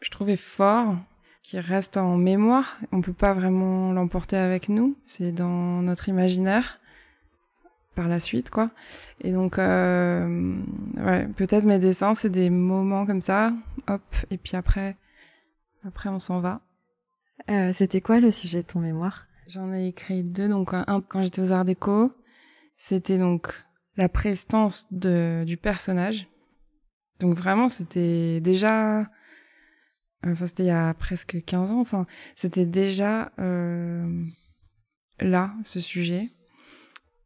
[0.00, 0.96] je trouvais fort,
[1.42, 2.78] qui reste en mémoire.
[2.90, 6.80] On peut pas vraiment l'emporter avec nous, c'est dans notre imaginaire
[7.94, 8.70] par la suite, quoi.
[9.20, 10.56] Et donc, euh,
[10.96, 13.52] ouais, peut-être mes dessins, c'est des moments comme ça,
[13.88, 14.96] hop, et puis après,
[15.84, 16.60] après on s'en va.
[17.50, 19.26] Euh, C'était quoi le sujet de ton mémoire?
[19.46, 22.12] J'en ai écrit deux, donc un, quand j'étais aux Arts Déco,
[22.76, 23.52] c'était donc
[23.96, 26.28] la prestance de, du personnage.
[27.20, 29.08] Donc vraiment, c'était déjà,
[30.26, 34.24] enfin c'était il y a presque 15 ans, enfin c'était déjà euh,
[35.20, 36.30] là, ce sujet.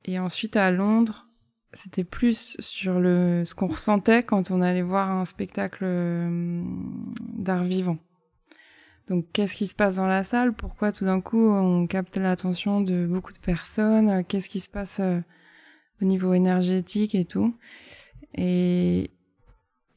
[0.09, 1.27] Et ensuite à Londres,
[1.75, 6.63] c'était plus sur le ce qu'on ressentait quand on allait voir un spectacle euh,
[7.21, 7.99] d'art vivant.
[9.07, 10.55] Donc qu'est-ce qui se passe dans la salle?
[10.55, 14.25] Pourquoi tout d'un coup on capte l'attention de beaucoup de personnes?
[14.25, 15.21] Qu'est-ce qui se passe euh,
[16.01, 17.55] au niveau énergétique et tout?
[18.35, 19.11] Et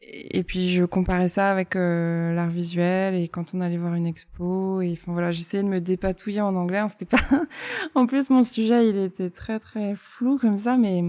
[0.02, 4.08] et puis je comparais ça avec euh, l'art visuel et quand on allait voir une
[4.08, 7.20] expo et enfin voilà j'essayais de me dépatouiller en anglais hein, c'était pas
[7.96, 11.04] en plus mon sujet il était très très flou comme ça mais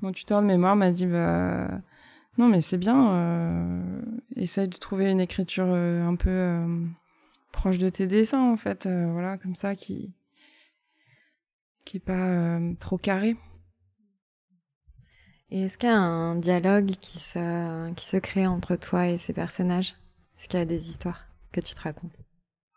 [0.00, 1.68] mon tuteur de mémoire m'a dit bah
[2.38, 4.02] non mais c'est bien euh,
[4.36, 6.64] essaye de trouver une écriture euh, un peu
[7.52, 10.14] proche de tes dessins en fait voilà comme ça qui
[11.84, 13.36] qui est pas trop carré
[15.50, 19.32] et est-ce qu'il y a un dialogue qui se, qui crée entre toi et ces
[19.32, 19.94] personnages?
[20.36, 22.18] Est-ce qu'il y a des histoires que tu te racontes?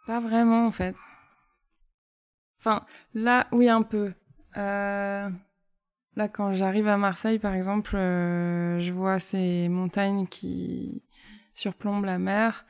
[0.06, 0.96] Pas vraiment, en fait.
[2.60, 4.14] Enfin, là, oui, un peu.
[4.58, 5.30] Euh...
[6.18, 11.04] Là, quand j'arrive à Marseille, par exemple, euh, je vois ces montagnes qui
[11.54, 12.66] surplombent la mer.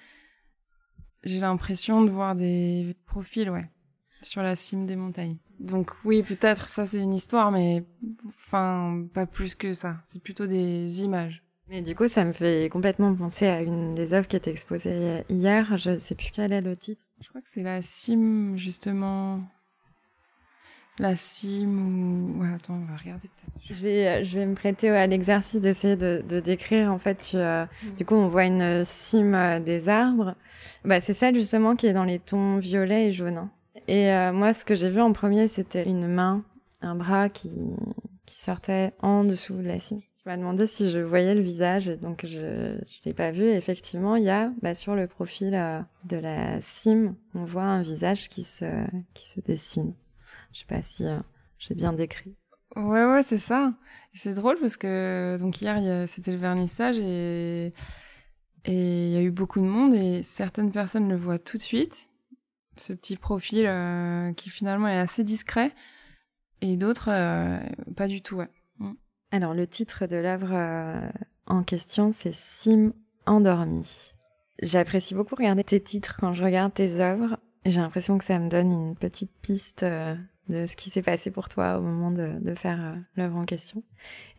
[1.23, 3.69] J'ai l'impression de voir des profils, ouais,
[4.21, 5.37] sur la cime des montagnes.
[5.59, 7.83] Donc oui, peut-être ça c'est une histoire, mais
[8.27, 9.97] enfin pas plus que ça.
[10.05, 11.43] C'est plutôt des images.
[11.69, 15.23] Mais du coup, ça me fait complètement penser à une des œuvres qui était exposée
[15.29, 15.75] hier.
[15.77, 17.03] Je sais plus quel est le titre.
[17.21, 19.41] Je crois que c'est la cime justement.
[20.99, 23.67] La cime ou ouais, attends, on va regarder peut-être.
[23.69, 26.91] Je vais, je vais me prêter à l'exercice d'essayer de, de, décrire.
[26.91, 27.95] En fait, tu, euh, mm.
[27.97, 30.35] du coup, on voit une cime euh, des arbres.
[30.85, 33.37] Bah, c'est celle justement qui est dans les tons violets et jaunes.
[33.37, 33.51] Hein.
[33.87, 36.43] Et euh, moi, ce que j'ai vu en premier, c'était une main,
[36.81, 37.51] un bras qui,
[38.25, 39.99] sortait en dessous de la cime.
[39.99, 43.43] Tu m'as demandé si je voyais le visage, et donc je ne l'ai pas vu.
[43.43, 47.63] Et effectivement, il y a bah, sur le profil euh, de la cime, on voit
[47.63, 48.65] un visage qui se,
[49.13, 49.93] qui se dessine.
[50.53, 51.17] Je sais pas si euh,
[51.59, 52.35] j'ai bien décrit.
[52.75, 53.73] Ouais, ouais, c'est ça.
[54.13, 57.73] C'est drôle parce que donc hier, c'était le vernissage et
[58.65, 62.07] il y a eu beaucoup de monde et certaines personnes le voient tout de suite
[62.79, 65.73] ce petit profil euh, qui finalement est assez discret
[66.61, 67.59] et d'autres euh,
[67.95, 68.35] pas du tout.
[68.35, 68.49] Ouais.
[68.79, 68.93] Mm.
[69.31, 71.09] Alors le titre de l'œuvre euh,
[71.45, 72.93] en question c'est Sim
[73.25, 74.13] endormi.
[74.61, 77.37] J'apprécie beaucoup regarder tes titres quand je regarde tes œuvres.
[77.65, 81.49] J'ai l'impression que ça me donne une petite piste de ce qui s'est passé pour
[81.49, 83.83] toi au moment de, faire l'œuvre en question.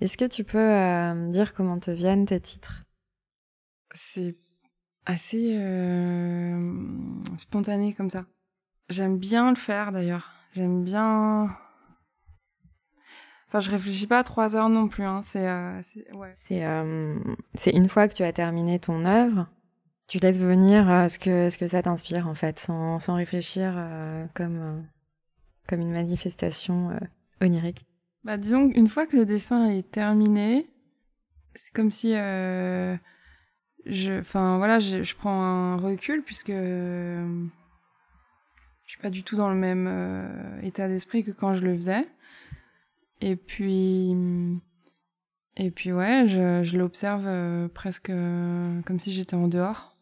[0.01, 2.85] Est-ce que tu peux dire comment te viennent tes titres?
[3.93, 4.35] C'est
[5.09, 5.59] assez
[7.37, 8.25] spontané comme ça.
[8.89, 10.31] J'aime bien le faire d'ailleurs.
[10.55, 11.51] J'aime bien.
[13.49, 15.05] Enfin, je réfléchis pas à trois heures non plus.
[15.05, 15.23] Hein.
[15.25, 15.51] C'est
[16.13, 16.35] ouais.
[16.37, 19.49] c'est une fois que tu as terminé ton œuvre,
[20.07, 23.75] tu laisses venir ce que ce que ça t'inspire en fait, sans, sans réfléchir
[24.35, 24.85] comme
[25.69, 26.99] comme une manifestation euh,
[27.47, 27.87] onirique
[28.25, 30.69] bah, Disons qu'une fois que le dessin est terminé,
[31.55, 32.97] c'est comme si euh,
[33.89, 37.45] je, enfin voilà, je, je, prends un recul puisque euh,
[38.85, 41.75] je suis pas du tout dans le même euh, état d'esprit que quand je le
[41.75, 42.07] faisais.
[43.21, 44.15] Et puis,
[45.57, 49.97] et puis ouais, je, je l'observe euh, presque comme si j'étais en dehors.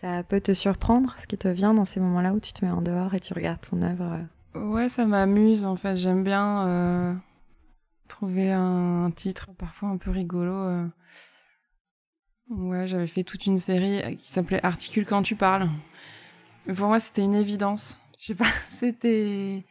[0.00, 2.70] Ça peut te surprendre ce qui te vient dans ces moments-là où tu te mets
[2.70, 4.20] en dehors et tu regardes ton œuvre
[4.54, 5.96] Ouais, ça m'amuse en fait.
[5.96, 7.20] J'aime bien
[8.08, 10.88] trouver un, titre parfois un peu rigolo.
[12.50, 12.54] Euh.
[12.54, 15.68] Ouais, j'avais fait toute une série qui s'appelait Articule quand tu parles.
[16.74, 18.00] Pour moi, c'était une évidence.
[18.18, 19.64] Je sais pas, c'était.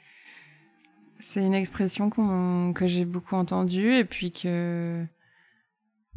[1.19, 5.05] C'est une expression que j'ai beaucoup entendue et puis que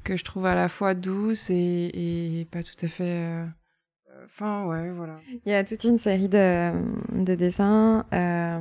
[0.03, 3.05] que je trouve à la fois douce et, pas tout à fait.
[3.05, 3.47] Euh,
[4.25, 5.21] Enfin, ouais, voilà.
[5.45, 6.73] Il y a toute une série de,
[7.13, 8.59] de dessins euh,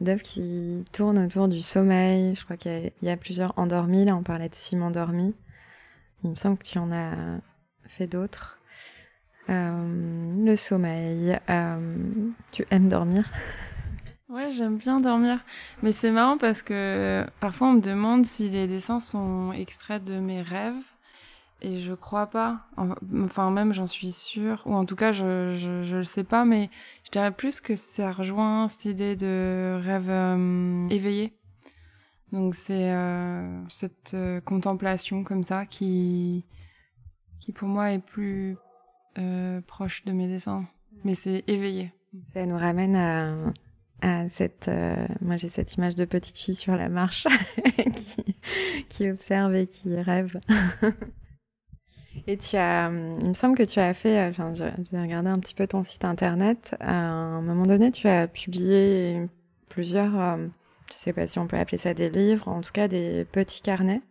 [0.00, 2.34] d'œuvres qui tournent autour du sommeil.
[2.36, 4.04] Je crois qu'il y, a plusieurs endormis.
[4.04, 5.34] Là, on parlait de Simon endormis.
[6.24, 7.40] Il me semble que tu en as
[7.86, 8.58] fait d'autres.
[9.50, 11.38] Euh, le sommeil.
[11.50, 12.04] Euh,
[12.52, 13.28] tu aimes dormir?
[14.28, 15.40] Ouais, j'aime bien dormir.
[15.82, 20.18] Mais c'est marrant parce que parfois on me demande si les dessins sont extraits de
[20.20, 20.82] mes rêves.
[21.60, 22.66] Et je crois pas.
[23.22, 24.62] Enfin, même j'en suis sûre.
[24.66, 26.44] Ou en tout cas, je, je, le sais pas.
[26.44, 26.70] Mais
[27.04, 31.32] je dirais plus que ça rejoint cette idée de rêve euh, éveillé.
[32.32, 36.44] Donc c'est euh, cette euh, contemplation comme ça qui,
[37.40, 38.56] qui pour moi est plus
[39.18, 40.64] euh, proche de mes dessins.
[41.04, 41.92] Mais c'est éveillé.
[42.32, 42.96] Ça nous ramène
[44.00, 44.70] à, cette...
[45.20, 47.26] moi j'ai cette image de petite fille sur la marche
[47.94, 48.36] qui,
[48.88, 50.38] qui observe et qui rêve.
[52.26, 55.54] Et tu as, il me semble que tu as fait, enfin, j'ai regardé un petit
[55.54, 56.76] peu ton site internet.
[56.78, 59.26] À un moment donné, tu as publié
[59.70, 60.38] plusieurs,
[60.92, 63.62] je sais pas si on peut appeler ça des livres, en tout cas des petits
[63.62, 64.02] carnets.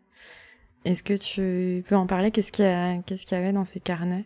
[0.84, 2.32] Est-ce que tu peux en parler?
[2.32, 4.26] Qu'est-ce qu'il y, qu'est-ce qu'il y avait dans ces carnets?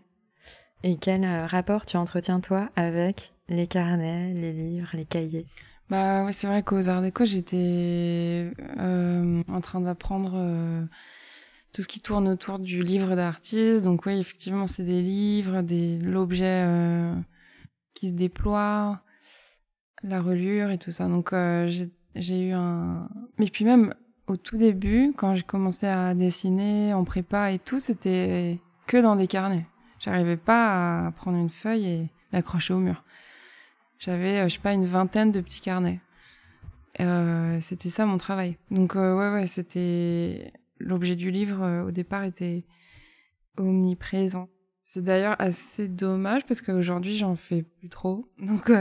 [0.84, 5.46] Et quel euh, rapport tu entretiens toi avec les carnets, les livres, les cahiers?
[5.90, 10.84] Bah oui, c'est vrai qu'aux Arts Déco, j'étais euh, en train d'apprendre euh,
[11.74, 13.84] tout ce qui tourne autour du livre d'artiste.
[13.84, 16.66] Donc oui, effectivement, c'est des livres, des l'objet
[17.94, 19.02] qui se déploie,
[20.04, 21.08] la reliure et tout ça.
[21.08, 21.70] Donc euh,
[22.16, 23.10] j'ai eu un.
[23.38, 23.94] Mais puis même
[24.28, 29.16] au tout début, quand j'ai commencé à dessiner en prépa et tout, c'était que dans
[29.16, 29.68] des carnets.
[30.00, 33.04] J'arrivais pas à prendre une feuille et l'accrocher au mur.
[33.98, 36.02] J'avais, euh, je sais pas, une vingtaine de petits carnets.
[37.02, 38.58] Euh, c'était ça mon travail.
[38.72, 42.66] Donc euh, ouais, ouais, c'était l'objet du livre euh, au départ était
[43.58, 44.50] omniprésent.
[44.82, 48.72] C'est d'ailleurs assez dommage parce qu'aujourd'hui j'en fais plus trop, donc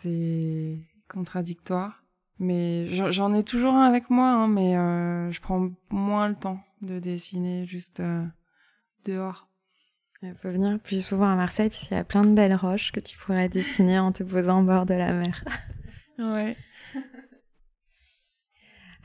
[0.00, 2.04] c'est contradictoire.
[2.38, 6.60] Mais j'en ai toujours un avec moi, hein, mais euh, je prends moins le temps
[6.82, 8.00] de dessiner juste
[9.04, 9.48] dehors.
[10.22, 13.00] Il faut venir plus souvent à Marseille puisqu'il y a plein de belles roches que
[13.00, 15.44] tu pourrais dessiner en te posant au bord de la mer.
[16.18, 16.56] ouais.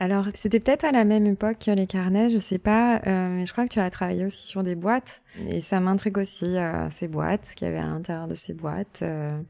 [0.00, 3.46] Alors, c'était peut-être à la même époque que les carnets, je sais pas, euh, mais
[3.46, 6.90] je crois que tu as travaillé aussi sur des boîtes, et ça m'intrigue aussi, euh,
[6.90, 9.00] ces boîtes, ce qu'il y avait à l'intérieur de ces boîtes.
[9.02, 9.40] Euh.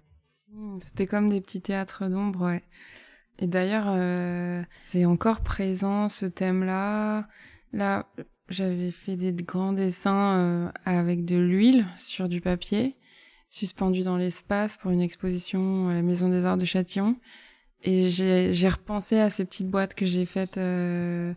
[0.52, 2.62] Mmh, c'était comme des petits théâtres d'ombre, ouais.
[3.38, 3.86] Et d'ailleurs,
[4.82, 7.26] c'est encore présent ce thème-là.
[7.72, 8.06] Là,
[8.48, 12.96] j'avais fait des grands dessins avec de l'huile sur du papier,
[13.50, 17.16] suspendu dans l'espace pour une exposition à la Maison des Arts de Châtillon.
[17.84, 21.34] Et j'ai repensé à ces petites boîtes que j'ai faites, euh,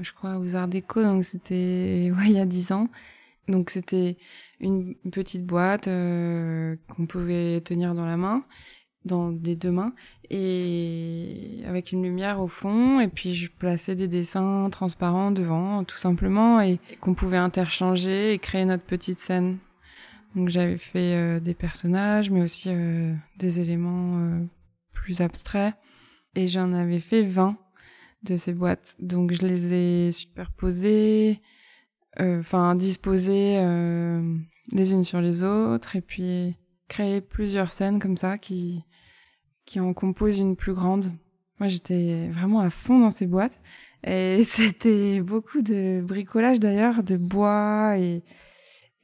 [0.00, 2.88] je crois, aux Arts Déco, donc c'était ouais, il y a dix ans.
[3.46, 4.16] Donc c'était
[4.60, 8.44] une petite boîte euh, qu'on pouvait tenir dans la main,
[9.06, 9.92] dans les deux mains,
[10.30, 15.96] et avec une lumière au fond, et puis je plaçais des dessins transparents devant, tout
[15.96, 19.58] simplement, et, qu'on pouvait interchanger et créer notre petite scène.
[20.34, 24.44] Donc j'avais fait euh, des personnages, mais aussi euh, des éléments euh,
[24.92, 25.74] plus abstrait.
[26.34, 27.56] Et j'en avais fait 20
[28.24, 28.96] de ces boîtes.
[29.00, 31.40] Donc je les ai superposées,
[32.18, 33.56] enfin disposées
[34.72, 36.56] les unes sur les autres, et puis
[36.88, 38.84] créer plusieurs scènes comme ça qui
[39.66, 41.12] qui en composent une plus grande.
[41.58, 43.60] Moi, j'étais vraiment à fond dans ces boîtes.
[44.04, 48.22] Et c'était beaucoup de bricolage d'ailleurs, de bois et,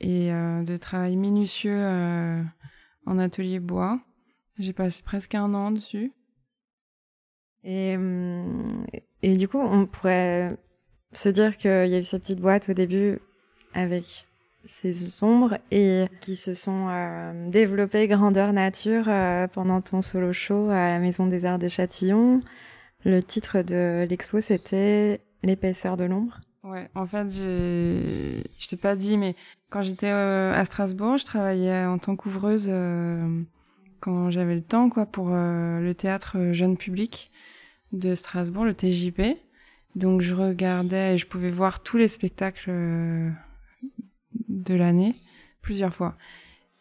[0.05, 2.43] euh, de travail minutieux euh,
[3.07, 4.01] en atelier bois.
[4.59, 6.13] J'ai passé presque un an dessus.
[7.65, 8.65] Et, hum,
[9.23, 10.57] et du coup, on pourrait
[11.13, 13.19] se dire qu'il y a eu cette petite boîte au début
[13.75, 14.27] avec
[14.65, 20.69] ces ombres et qui se sont euh, développées grandeur nature euh, pendant ton solo show
[20.71, 22.41] à la Maison des Arts de Châtillon.
[23.05, 26.41] Le titre de l'expo, c'était L'épaisseur de l'ombre.
[26.63, 29.35] Ouais, en fait, je t'ai pas dit, mais
[29.71, 33.43] quand j'étais euh, à Strasbourg, je travaillais en tant qu'ouvreuse euh,
[33.99, 37.33] quand j'avais le temps, quoi, pour le théâtre jeune public
[37.93, 39.37] de Strasbourg, le TJP.
[39.97, 42.71] Donc, je regardais et je pouvais voir tous les spectacles
[44.53, 45.15] de l'année
[45.63, 46.17] plusieurs fois.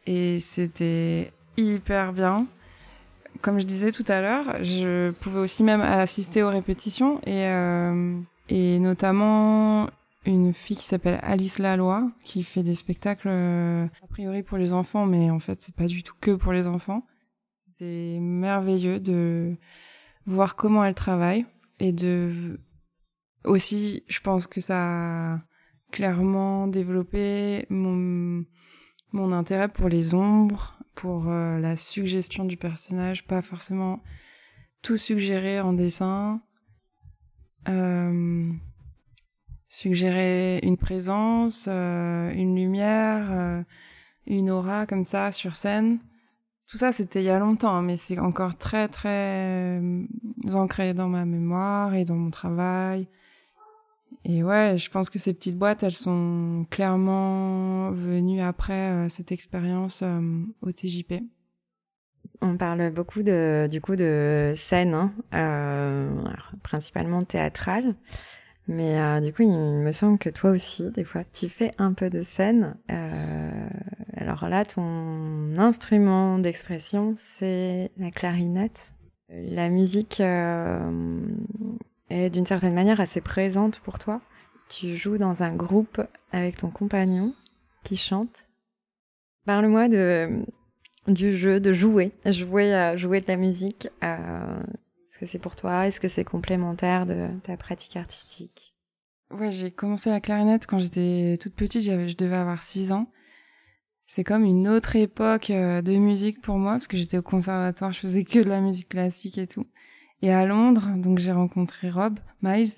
[0.06, 2.48] Et c'était hyper bien.
[3.42, 8.20] Comme je disais tout à l'heure, je pouvais aussi même assister aux répétitions et, euh,
[8.50, 9.90] et notamment
[10.26, 14.74] une fille qui s'appelle Alice Laloy qui fait des spectacles euh, a priori pour les
[14.74, 17.06] enfants, mais en fait c'est pas du tout que pour les enfants.
[17.68, 19.56] C'était merveilleux de
[20.26, 21.46] voir comment elle travaille
[21.80, 22.60] et de
[23.44, 25.42] aussi, je pense que ça
[25.92, 28.46] clairement développer mon,
[29.14, 34.00] intérêt pour les ombres, pour euh, la suggestion du personnage, pas forcément
[34.82, 36.42] tout suggérer en dessin,
[37.68, 38.52] euh,
[39.68, 43.64] suggérer une présence, euh, une lumière,
[44.26, 46.00] une aura comme ça sur scène.
[46.68, 49.82] Tout ça, c'était il y a longtemps, hein, mais c'est encore très très
[50.54, 53.08] ancré dans ma mémoire et dans mon travail.
[54.24, 59.32] Et ouais, je pense que ces petites boîtes, elles sont clairement venues après euh, cette
[59.32, 60.22] expérience euh,
[60.62, 61.24] au TJP.
[62.42, 66.10] On parle beaucoup de, du coup de scène, hein, euh,
[66.64, 67.96] principalement théâtrale,
[68.68, 72.10] mais du coup il me semble que toi aussi, des fois, tu fais un peu
[72.10, 72.76] de scène.
[74.18, 78.94] Alors là, ton instrument d'expression, c'est la clarinette.
[79.30, 80.20] La musique
[82.30, 84.22] d'une certaine manière assez présente pour toi.
[84.70, 86.02] Tu joues dans un groupe
[86.32, 87.34] avec ton compagnon
[87.84, 88.48] qui chante.
[89.46, 89.88] Parle-moi
[91.08, 93.90] du jeu, de jouer, jouer, euh, jouer de la musique.
[94.04, 94.60] Euh,
[95.10, 95.88] Est-ce que c'est pour toi?
[95.88, 98.76] Est-ce que c'est complémentaire de ta pratique artistique?
[99.32, 103.08] Ouais, j'ai commencé la clarinette quand j'étais toute petite, je devais avoir 6 ans.
[104.06, 107.94] C'est comme une autre époque euh, de musique pour moi, parce que j'étais au conservatoire,
[107.94, 109.66] je faisais que de la musique classique et tout.
[110.22, 112.72] Et à Londres, donc j'ai rencontré Rob Miles,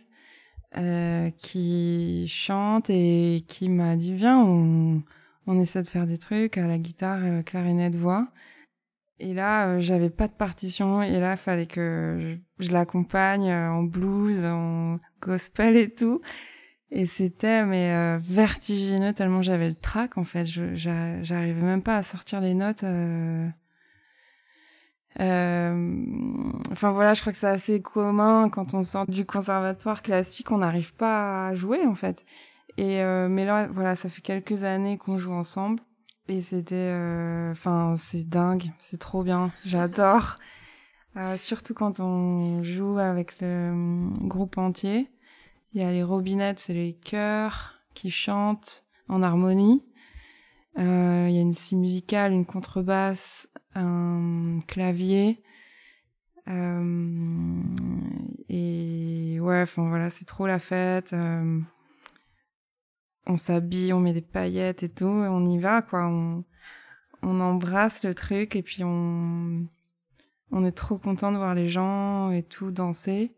[0.78, 5.04] euh, qui chante et qui m'a dit viens, on,
[5.48, 8.30] on essaie de faire des trucs à la guitare, euh, clarinette, voix.
[9.20, 13.84] Et là, euh, j'avais pas de partition et là, fallait que je, l'accompagne euh, en
[13.84, 16.22] blues, en gospel et tout.
[16.92, 20.46] Et c'était mais euh, vertigineux tellement j'avais le trac en fait.
[20.46, 22.84] J'arrivais même pas à sortir les notes.
[25.20, 26.52] Euh.
[26.72, 30.60] Enfin voilà, je crois que c'est assez commun quand on sort du conservatoire classique, on
[30.60, 32.26] n'arrive pas à jouer en fait.
[32.78, 35.82] Et euh, mais là, voilà, ça fait quelques années qu'on joue ensemble
[36.28, 40.38] et c'était, euh, enfin c'est dingue, c'est trop bien, j'adore.
[41.38, 45.12] Surtout quand on joue avec le groupe entier.
[45.74, 49.84] Il y a les robinettes, c'est les chœurs qui chantent en harmonie.
[50.78, 55.44] Euh, il y a une scie musicale, une contrebasse, un clavier.
[56.48, 57.62] Euh,
[58.50, 61.14] et ouais, enfin voilà, c'est trop la fête.
[61.14, 61.60] Euh,
[63.26, 66.06] on s'habille, on met des paillettes et tout, et on y va quoi.
[66.08, 66.44] On,
[67.22, 69.68] on embrasse le truc et puis on,
[70.52, 73.36] on est trop content de voir les gens et tout danser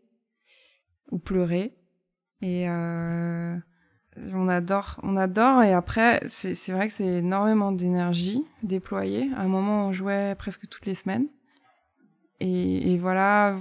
[1.10, 1.76] ou pleurer.
[2.42, 2.66] Et
[4.32, 5.62] on adore, on adore.
[5.62, 9.30] Et après, c'est vrai que c'est énormément d'énergie déployée.
[9.36, 11.26] À un moment, on jouait presque toutes les semaines.
[12.40, 13.56] Et, et voilà,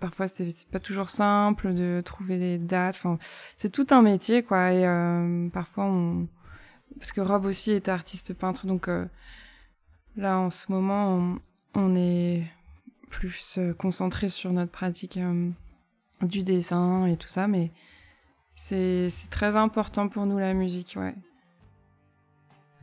[0.00, 2.96] parfois c'est pas toujours simple de trouver des dates.
[2.96, 3.18] Enfin,
[3.56, 4.72] c'est tout un métier, quoi.
[4.72, 6.28] Et euh, parfois, on,
[6.98, 9.06] parce que Rob aussi est artiste peintre, donc euh,
[10.16, 11.38] là, en ce moment,
[11.74, 12.44] on, est
[13.10, 15.18] plus euh, concentré sur notre pratique
[16.22, 17.72] du dessin et tout ça, mais
[18.54, 21.14] c'est très important pour nous la musique, ouais.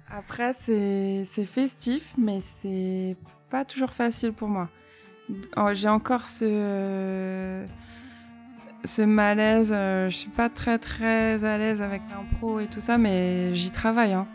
[0.09, 3.15] Après, c'est festif, mais c'est
[3.49, 4.69] pas toujours facile pour moi.
[5.55, 7.65] Oh, J'ai encore ce
[9.05, 9.71] malaise.
[9.73, 13.71] euh, je suis pas très très à l'aise avec l'impro et tout ça, mais j'y
[13.71, 14.13] travaille.
[14.13, 14.27] Hein.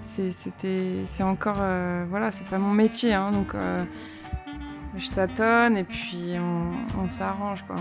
[0.00, 3.54] C'est encore euh, voilà, c'est pas mon métier, hein, donc.
[3.54, 3.84] euh,
[4.96, 7.76] je tâtonne et puis on, on s'arrange quoi.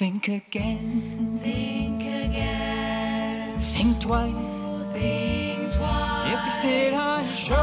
[0.00, 1.38] Think again.
[1.42, 3.58] Think again.
[3.58, 4.82] Think twice.
[4.94, 6.32] Think twice.
[6.32, 7.58] If you stayed on shore,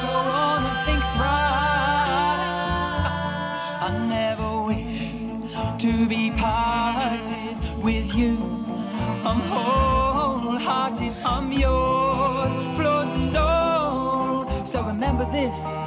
[0.00, 2.92] go on and think thrice.
[3.84, 5.20] I never wish
[5.82, 8.38] to be parted with you.
[9.28, 14.64] I'm wholehearted, I'm yours, floors and all.
[14.64, 15.86] So remember this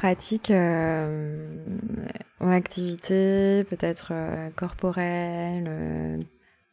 [0.00, 1.62] pratiques euh,
[2.40, 6.18] ou activités, peut-être euh, corporelles euh,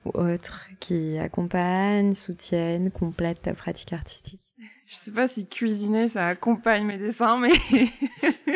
[0.05, 4.39] ou autres, qui accompagnent, soutiennent, complètent ta pratique artistique
[4.87, 7.51] Je sais pas si cuisiner ça accompagne mes dessins, mais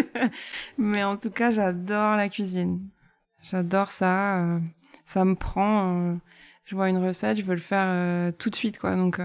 [0.77, 2.79] mais en tout cas j'adore la cuisine.
[3.43, 4.39] J'adore ça.
[4.39, 4.59] euh,
[5.05, 6.13] ça me prend.
[6.13, 6.15] euh,
[6.63, 8.95] je vois une recette, je veux le faire tout de suite quoi.
[8.95, 9.19] Donc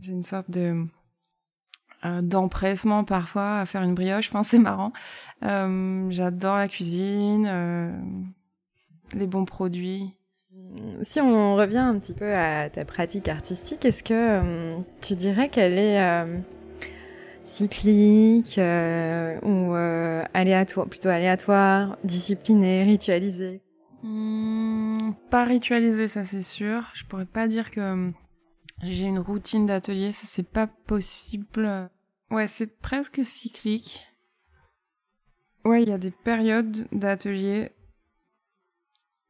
[0.00, 0.84] j'ai une sorte de
[2.22, 4.28] d'empressement parfois à faire une brioche.
[4.28, 4.92] Enfin c'est marrant.
[5.44, 7.92] Euh, j'adore la cuisine, euh,
[9.12, 10.14] les bons produits.
[11.02, 15.48] Si on revient un petit peu à ta pratique artistique, est-ce que euh, tu dirais
[15.48, 16.38] qu'elle est euh,
[17.44, 23.60] cyclique euh, ou euh, aléatoire, plutôt aléatoire, disciplinée, ritualisée?
[24.02, 26.90] Hmm, pas ritualisé, ça c'est sûr.
[26.94, 28.10] Je pourrais pas dire que
[28.90, 31.90] j'ai une routine d'atelier, ça c'est pas possible.
[32.30, 34.04] Ouais, c'est presque cyclique.
[35.64, 37.72] Ouais, il y a des périodes d'atelier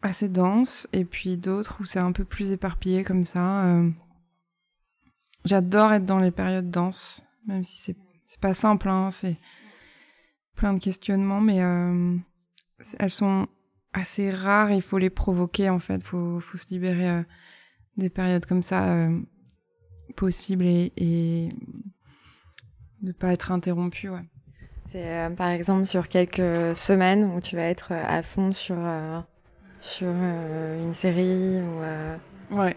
[0.02, 3.64] assez denses et puis d'autres où c'est un peu plus éparpillé comme ça.
[3.66, 3.90] euh.
[5.44, 7.96] J'adore être dans les périodes denses, même si c'est
[8.26, 9.36] c'est pas simple, hein, c'est
[10.57, 12.16] plein de questionnements, mais euh,
[12.98, 13.46] elles sont
[13.92, 17.22] assez rares, il faut les provoquer en fait, faut, faut se libérer euh,
[17.96, 19.09] des périodes comme ça
[20.14, 21.48] possibles et, et
[23.02, 24.08] ne pas être interrompu.
[24.08, 24.22] Ouais.
[24.86, 28.76] C'est euh, par exemple sur quelques semaines où tu vas être euh, à fond sur,
[28.78, 29.20] euh,
[29.80, 32.76] sur euh, une série ou, Ouais.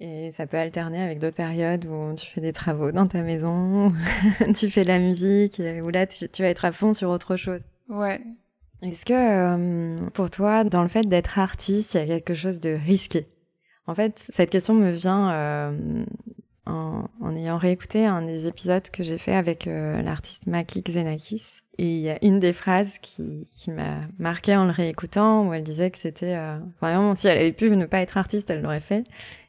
[0.00, 3.92] et ça peut alterner avec d'autres périodes où tu fais des travaux dans ta maison,
[4.56, 7.36] tu fais de la musique, où là tu, tu vas être à fond sur autre
[7.36, 7.62] chose.
[7.88, 8.20] Ouais.
[8.82, 12.70] Est-ce que pour toi, dans le fait d'être artiste, il y a quelque chose de
[12.70, 13.26] risqué?
[13.86, 15.72] En fait, cette question me vient
[16.66, 21.60] en, en ayant réécouté un des épisodes que j'ai fait avec euh, l'artiste Maki Xenakis.
[21.78, 25.54] Et il y a une des phrases qui, qui m'a marqué en le réécoutant, où
[25.54, 28.60] elle disait que c'était euh, vraiment, si elle avait pu ne pas être artiste, elle
[28.60, 29.04] l'aurait fait.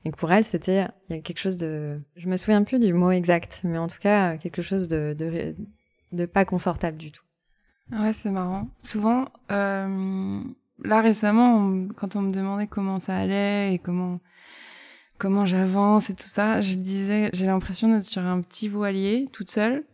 [0.06, 2.80] Et que pour elle, c'était, il y a quelque chose de, je me souviens plus
[2.80, 5.56] du mot exact, mais en tout cas, quelque chose de, de,
[6.12, 7.24] de pas confortable du tout.
[7.92, 8.68] Ouais, c'est marrant.
[8.82, 10.42] Souvent, euh,
[10.84, 14.20] là récemment, quand on me demandait comment ça allait et comment
[15.24, 19.50] comment j'avance et tout ça, je disais, j'ai l'impression d'être sur un petit voilier toute
[19.50, 19.86] seule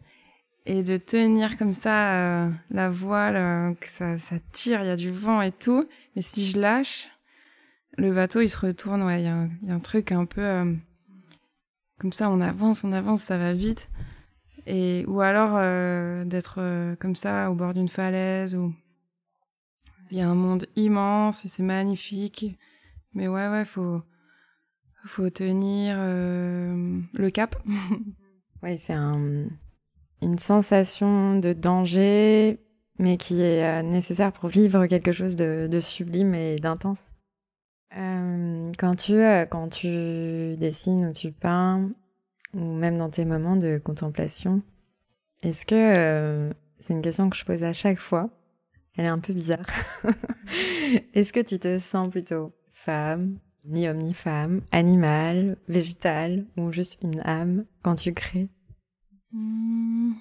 [0.65, 4.89] et de tenir comme ça euh, la voile, euh, que ça, ça tire, il y
[4.89, 5.88] a du vent et tout.
[6.15, 7.11] Mais si je lâche,
[7.95, 9.03] le bateau il se retourne.
[9.03, 9.27] Ouais, il y,
[9.71, 10.73] a un- truc un peu euh,
[11.99, 13.91] comme ça, on avance, on avance, ça va vite.
[14.65, 15.59] Et ou alors
[16.25, 18.73] d'être comme ça au bord d'une falaise ou
[20.09, 22.57] il y a un monde immense et c'est magnifique.
[23.13, 24.01] Mais ouais, ouais, faut
[25.06, 27.56] faut tenir euh, le cap.
[28.62, 29.45] Oui, c'est un-
[30.22, 32.60] une sensation de danger,
[32.97, 37.12] mais qui est euh, nécessaire pour vivre quelque chose de, sublime et d'intense.
[37.95, 39.14] Euh, quand tu
[39.50, 41.89] quand tu dessines ou tu peins,
[42.54, 44.62] ou même dans tes moments de contemplation,
[45.41, 48.30] est-ce que c'est une question que je pose à chaque fois?
[48.97, 49.66] Elle est un peu bizarre.
[51.14, 56.97] est-ce que tu te sens plutôt femme, ni homme ni femme, animal, végétal ou juste
[57.03, 58.49] une âme quand tu crées
[59.32, 60.14] Hmm.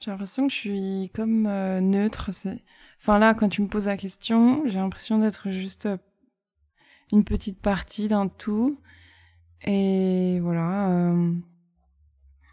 [0.00, 2.32] J'ai l'impression que je suis comme euh, neutre.
[2.32, 2.62] c'est-
[3.00, 5.96] Enfin là, quand tu me poses la question, j'ai l'impression d'être juste euh,
[7.10, 8.78] une petite partie d'un tout.
[9.64, 10.90] Et voilà.
[10.90, 11.32] euh,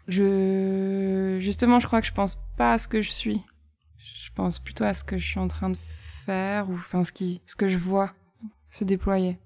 [0.08, 3.42] Je justement, je crois que je pense pas à ce que je suis.
[3.98, 5.76] Je pense plutôt à ce que je suis en train de
[6.24, 8.14] faire ou enfin ce qui, ce que je vois
[8.76, 9.38] se déployer.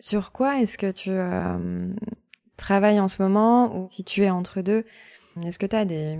[0.00, 1.92] Sur quoi est-ce que tu euh,
[2.56, 4.84] travailles en ce moment ou si tu es entre deux
[5.44, 6.18] Est-ce que tu as des,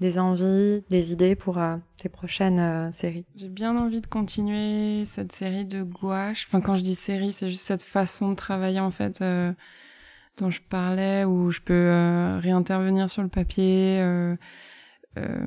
[0.00, 3.26] des envies, des idées pour euh, tes prochaines euh, séries?
[3.36, 6.46] J'ai bien envie de continuer cette série de gouache.
[6.48, 9.52] Enfin, quand je dis série, c'est juste cette façon de travailler en fait euh,
[10.38, 13.98] dont je parlais, où je peux euh, réintervenir sur le papier.
[14.00, 14.36] euh,
[15.18, 15.46] euh,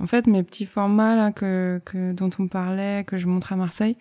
[0.00, 3.56] en fait, mes petits formats là que, que dont on parlait, que je montre à
[3.56, 3.98] Marseille,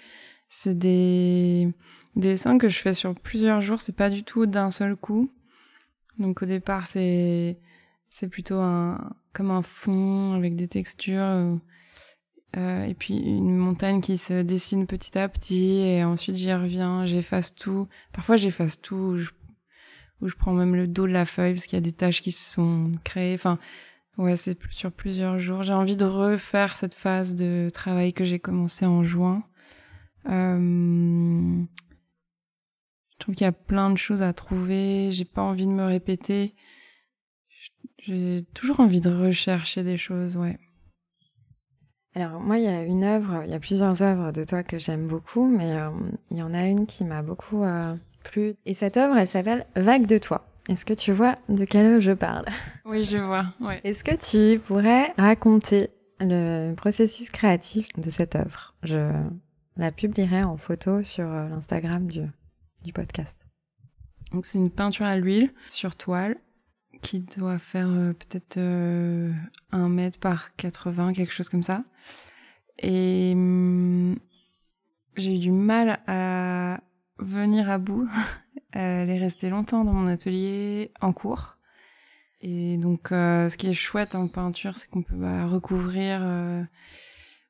[0.53, 1.69] c'est des,
[2.17, 3.81] des dessins que je fais sur plusieurs jours.
[3.81, 5.31] C'est pas du tout d'un seul coup.
[6.19, 7.57] Donc au départ, c'est
[8.09, 11.21] c'est plutôt un comme un fond avec des textures.
[11.23, 11.55] euh,
[12.57, 17.05] euh, et puis une montagne qui se dessine petit à petit et ensuite j'y reviens,
[17.05, 17.87] j'efface tout.
[18.11, 19.29] Parfois j'efface tout, ou je,
[20.21, 22.21] ou je prends même le dos de la feuille parce qu'il y a des taches
[22.21, 23.35] qui se sont créées.
[23.35, 23.57] Enfin,
[24.17, 25.63] ouais, c'est sur plusieurs jours.
[25.63, 29.43] J'ai envie de refaire cette phase de travail que j'ai commencé en juin.
[30.29, 31.63] Euh,
[33.11, 35.11] je trouve qu'il y a plein de choses à trouver.
[35.11, 36.55] J'ai pas envie de me répéter.
[37.99, 40.57] J'ai toujours envie de rechercher des choses, ouais.
[42.15, 44.77] Alors moi, il y a une œuvre, il y a plusieurs œuvres de toi que
[44.77, 45.89] j'aime beaucoup, mais euh,
[46.29, 48.55] il y en a une qui m'a beaucoup euh, plu.
[48.65, 50.45] Et cette œuvre, elle s'appelle Vague de toi.
[50.67, 52.45] Est-ce que tu vois de quelle œuvre je parle?
[52.85, 53.79] Oui, je vois, ouais.
[53.83, 58.75] Est-ce que tu pourrais raconter le processus créatif de cette œuvre?
[58.83, 59.11] Je
[59.77, 62.23] la publierai en photo sur euh, l'Instagram du,
[62.93, 63.39] podcast.
[64.31, 66.37] Donc c'est une peinture à l'huile sur toile
[67.01, 69.31] qui doit faire euh, peut-être euh,
[69.71, 71.83] 1 mètre par 80, quelque chose comme ça.
[72.79, 74.17] Et hum,
[75.15, 76.81] j'ai eu du mal à
[77.17, 78.09] venir à bout.
[78.71, 81.57] Elle est restée longtemps dans mon atelier en cours.
[82.41, 86.21] Et donc euh, ce qui est chouette en peinture, c'est qu'on peut bah, recouvrir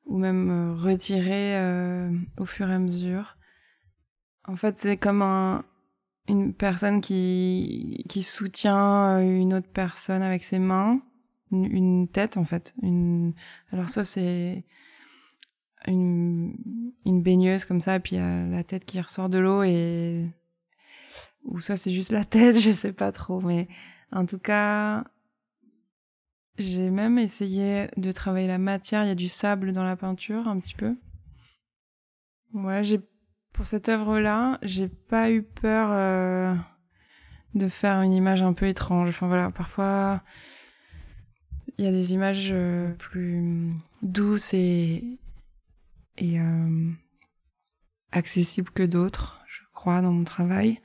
[0.06, 3.36] ou même euh, retirer euh, au fur et à mesure.
[4.44, 5.64] En fait, c'est comme un,
[6.28, 11.00] une personne qui, qui soutient euh, une autre personne avec ses mains,
[11.50, 12.74] une, tête en fait.
[12.82, 13.34] Une...
[13.72, 14.64] Alors ça c'est
[15.86, 16.54] une,
[17.04, 19.62] une baigneuse comme ça, et puis il y a la tête qui ressort de l'eau
[19.62, 20.26] et
[21.44, 23.68] ou soit c'est juste la tête, je sais pas trop, mais
[24.12, 25.04] en tout cas
[26.58, 29.04] j'ai même essayé de travailler la matière.
[29.04, 30.96] Il y a du sable dans la peinture un petit peu.
[32.54, 33.00] Ouais, j'ai
[33.52, 36.54] pour cette œuvre-là, j'ai pas eu peur euh,
[37.54, 39.10] de faire une image un peu étrange.
[39.10, 40.22] Enfin voilà, parfois
[41.78, 43.72] il y a des images euh, plus
[44.02, 45.18] douces et
[46.20, 46.90] euh,
[48.10, 50.80] accessibles que d'autres, je crois, dans mon travail.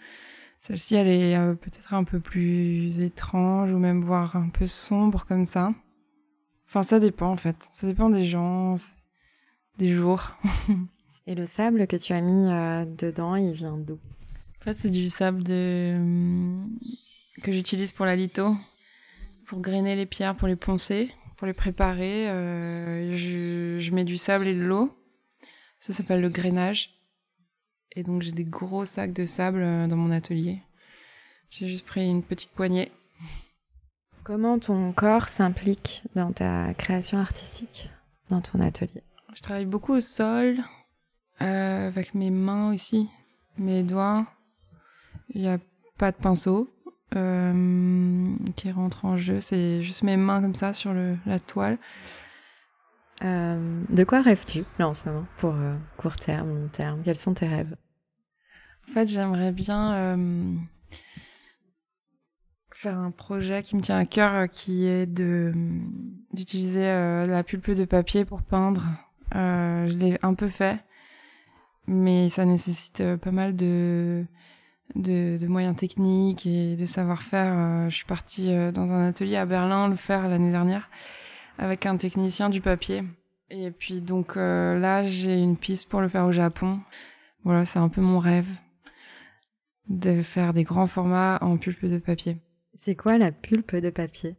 [0.59, 5.25] Celle-ci, elle est euh, peut-être un peu plus étrange ou même voire un peu sombre
[5.25, 5.73] comme ça.
[6.67, 7.55] Enfin, ça dépend en fait.
[7.71, 8.75] Ça dépend des gens,
[9.77, 10.35] des jours.
[11.27, 13.99] Et le sable que tu as mis euh, dedans, il vient d'où?
[14.61, 15.93] En fait, c'est du sable de...
[15.95, 16.69] hum,
[17.43, 18.55] que j'utilise pour la litho,
[19.45, 22.29] pour grainer les pierres, pour les poncer, pour les préparer.
[22.29, 24.93] euh, je, je mets du sable et de l'eau.
[25.79, 26.96] Ça s'appelle le grainage.
[27.97, 30.61] Et donc, j'ai des gros sacs de sable euh, dans mon atelier.
[31.49, 32.91] J'ai juste pris une petite poignée.
[34.23, 37.89] Comment ton corps s'implique dans ta création artistique,
[38.29, 39.01] dans ton atelier?
[39.33, 40.59] Je travaille beaucoup au sol,
[41.41, 43.09] euh, avec mes mains aussi,
[43.57, 44.27] mes doigts.
[45.33, 45.57] Il n'y a
[45.97, 46.69] pas de pinceau.
[47.15, 49.39] euh, qui rentre en jeu.
[49.39, 51.79] C'est juste mes mains comme ça sur le, la toile.
[53.23, 55.55] Euh, de quoi rêves-tu là en ce moment pour
[55.97, 57.01] court terme, long terme?
[57.03, 57.75] Quels sont tes rêves?
[58.87, 60.55] En fait, j'aimerais bien euh,
[62.71, 65.53] faire un projet qui me tient à cœur, euh, qui est de
[66.33, 68.83] d'utiliser euh, la pulpe de papier pour peindre.
[69.35, 70.79] Euh, je l'ai un peu fait,
[71.85, 74.25] mais ça nécessite euh, pas mal de,
[74.95, 77.53] de de moyens techniques et de savoir-faire.
[77.55, 80.89] Euh, je suis partie dans un atelier à Berlin le faire l'année dernière
[81.57, 83.03] avec un technicien du papier.
[83.49, 86.79] Et puis donc euh, là, j'ai une piste pour le faire au Japon.
[87.43, 88.47] Voilà, c'est un peu mon rêve
[89.89, 92.37] de faire des grands formats en pulpe de papier.
[92.75, 94.35] C'est quoi la pulpe de papier?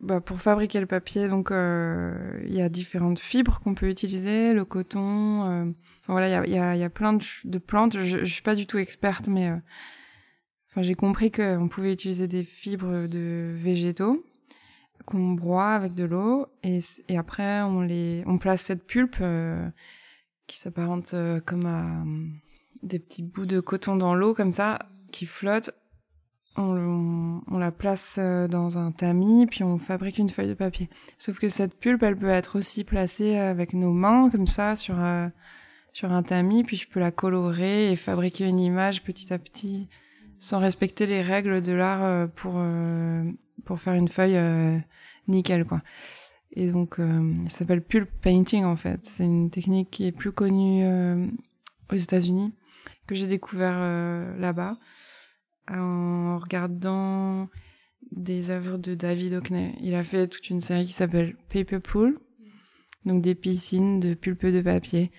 [0.00, 4.52] Bah, pour fabriquer le papier, donc euh, il y a différentes fibres qu'on peut utiliser,
[4.52, 5.44] le coton.
[5.44, 5.64] euh,
[6.02, 7.98] enfin voilà, il y a, il y, a, y a plein de, plantes.
[8.00, 9.56] Je, je suis pas du tout experte, mais euh,
[10.70, 14.24] enfin j'ai compris qu'on pouvait utiliser des fibres de végétaux
[15.06, 16.78] qu'on broie avec de l'eau et,
[17.08, 19.22] et après on les on place cette pulpe
[20.46, 22.04] qui s'apparente comme à
[22.82, 24.78] des petits bouts de coton dans l'eau comme ça
[25.12, 25.70] qui flottent
[26.56, 30.88] on, la place euh, dans un tamis, puis on fabrique une feuille de papier.
[31.18, 34.96] Sauf que cette pulpe, elle peut être aussi placée avec nos mains, comme ça, sur,
[34.98, 35.28] euh,
[35.92, 39.88] sur un tamis, puis je peux la colorer et fabriquer une image petit à petit,
[40.38, 42.62] sans respecter les règles de l'art euh, pour,
[43.64, 44.38] pour faire une feuille
[45.28, 45.82] nickel, quoi.
[46.56, 46.98] Et donc,
[47.48, 49.00] ça s'appelle pulp painting, en fait.
[49.02, 50.86] C'est une technique qui est plus connue
[51.90, 52.52] aux États-Unis,
[53.06, 54.78] que j'ai découvert euh, là-bas
[55.68, 57.48] en regardant
[58.12, 59.74] des œuvres de David Hockney.
[59.80, 62.18] Il a fait toute une série qui s'appelle Paper Pool,
[63.04, 65.10] donc des piscines de pulpe de papier.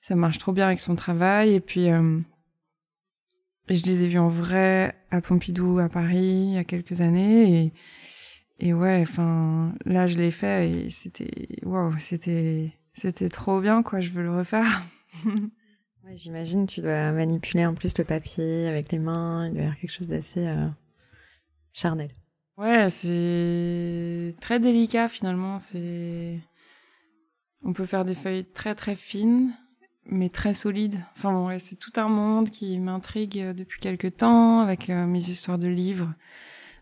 [0.00, 1.54] Ça marche trop bien avec son travail.
[1.54, 2.20] Et puis, euh,
[3.68, 7.66] je les ai vus en vrai à Pompidou, à Paris, il y a quelques années.
[7.66, 13.82] Et, et ouais, enfin, là, je l'ai fait et c'était, waouh, c'était, c'était trop bien,
[13.82, 14.00] quoi.
[14.00, 14.82] Je veux le refaire.
[16.04, 19.46] Ouais, J'imagine tu dois manipuler en plus le papier avec les mains.
[19.46, 20.66] Il doit y avoir quelque chose d'assez euh,
[21.72, 22.10] charnel.
[22.56, 25.58] Ouais, c'est très délicat finalement.
[27.64, 29.52] On peut faire des feuilles très très fines,
[30.04, 30.98] mais très solides.
[31.16, 35.30] Enfin bon, c'est tout un monde qui m'intrigue euh, depuis quelques temps avec euh, mes
[35.30, 36.12] histoires de livres,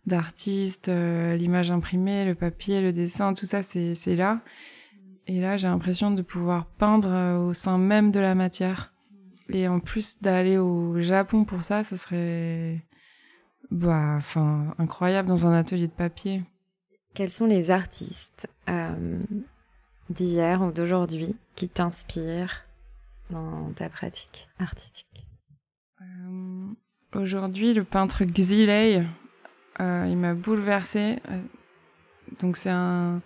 [0.07, 4.41] d'artistes, l'image imprimée, le papier, le dessin, tout ça, c'est là.
[5.27, 8.90] Et là, j'ai l'impression de pouvoir peindre au sein même de la matière.
[9.53, 12.83] Et en plus d'aller au Japon pour ça, ça serait
[13.71, 16.43] bah, enfin, incroyable dans un atelier de papier.
[17.15, 19.19] Quels sont les artistes euh,
[20.11, 22.65] d'hier ou d'aujourd'hui qui t'inspirent
[23.31, 25.27] dans ta pratique artistique?
[26.01, 26.67] Euh,
[27.15, 29.05] Aujourd'hui, le peintre Xilei,
[29.81, 31.19] euh, il m'a bouleversée.
[32.39, 33.21] Donc c'est un,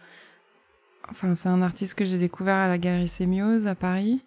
[1.10, 4.24] enfin c'est un artiste que j'ai découvert à la Galerie Sémiose à Paris.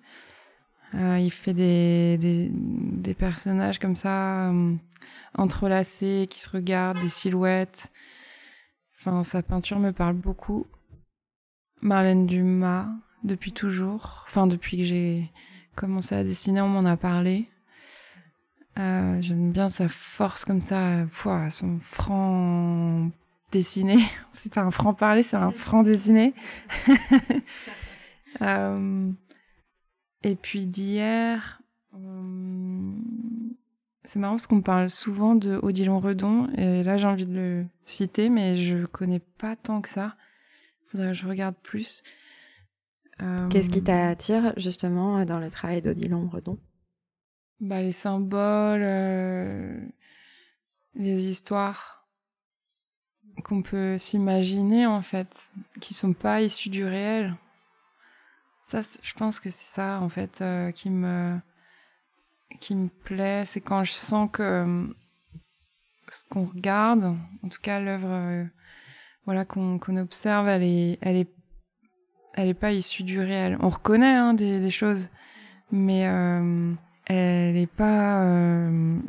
[0.98, 4.74] Euh, il fait des, des, des personnages comme ça euh,
[5.36, 7.92] entrelacés qui se regardent, des silhouettes.
[8.98, 10.66] Enfin, sa peinture me parle beaucoup.
[11.82, 12.88] Marlène Dumas,
[13.24, 14.26] depuis toujours.
[14.28, 15.32] Enfin, depuis que j'ai
[15.76, 17.48] commencé à dessiner, on m'en a parlé.
[18.80, 23.10] Euh, J'aime bien sa force comme ça, pouah, son franc
[23.52, 23.98] dessiné.
[24.34, 26.34] C'est pas un franc parler, c'est un franc dessiné.
[28.42, 29.10] Euh,
[30.28, 31.62] et puis d'hier,
[31.96, 32.92] euh,
[34.04, 37.66] c'est marrant parce qu'on parle souvent de Odilon Redon et là j'ai envie de le
[37.86, 40.18] citer, mais je connais pas tant que ça.
[40.88, 42.04] Faudrait que je regarde plus.
[43.22, 46.60] Euh, Qu'est-ce qui t'attire justement dans le travail d'Odilon Redon?
[47.62, 49.80] Bah, les symboles, euh,
[50.94, 52.06] les histoires
[53.46, 55.50] qu'on peut s'imaginer en fait,
[55.80, 57.34] qui sont pas issues du réel.
[58.68, 61.40] Ça, je pense que c'est ça en fait euh, qui me
[62.60, 64.88] qui me plaît, c'est quand je sens que euh,
[66.10, 68.44] ce qu'on regarde, en tout cas l'œuvre, euh,
[69.26, 71.30] voilà qu'on qu'on observe, elle est elle est
[72.34, 73.58] elle est pas issue du réel.
[73.62, 75.12] On reconnaît hein, des, des choses,
[75.72, 76.74] mais euh,
[77.06, 79.00] elle n'est pas euh,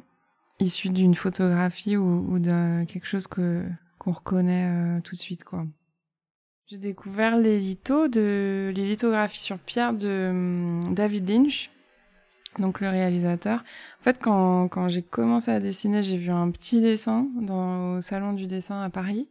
[0.60, 3.64] issue d'une photographie ou, ou d'un quelque chose que
[3.98, 5.66] qu'on reconnaît tout de suite quoi.
[6.70, 11.70] J'ai découvert les lithos de les lithographies sur pierre de hum, David Lynch,
[12.58, 13.64] donc le réalisateur.
[14.00, 18.00] En fait, quand quand j'ai commencé à dessiner, j'ai vu un petit dessin dans au
[18.02, 19.30] salon du dessin à Paris.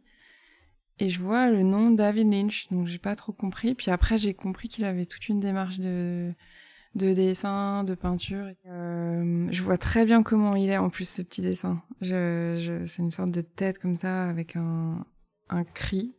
[0.98, 3.74] Et je vois le nom David Lynch, donc j'ai pas trop compris.
[3.76, 6.32] Puis après, j'ai compris qu'il avait toute une démarche de
[6.96, 8.46] de dessin, de peinture.
[8.66, 11.80] Euh, je vois très bien comment il est en plus ce petit dessin.
[12.00, 15.04] Je, je, c'est une sorte de tête comme ça avec un,
[15.50, 16.14] un cri.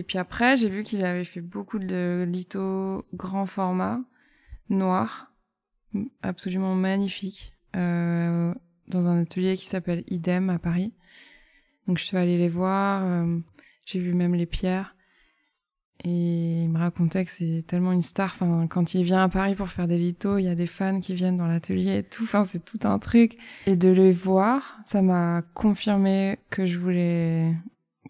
[0.00, 4.00] Et puis après, j'ai vu qu'il avait fait beaucoup de litho grand format,
[4.70, 5.30] noir,
[6.22, 8.54] absolument magnifique, euh,
[8.88, 10.94] dans un atelier qui s'appelle Idem à Paris.
[11.86, 13.40] Donc je suis allée les voir, euh,
[13.84, 14.96] j'ai vu même les pierres.
[16.02, 18.30] Et il me racontait que c'est tellement une star.
[18.32, 21.00] Enfin, quand il vient à Paris pour faire des lithos, il y a des fans
[21.00, 22.22] qui viennent dans l'atelier et tout.
[22.22, 23.36] Enfin, c'est tout un truc.
[23.66, 27.54] Et de les voir, ça m'a confirmé que je voulais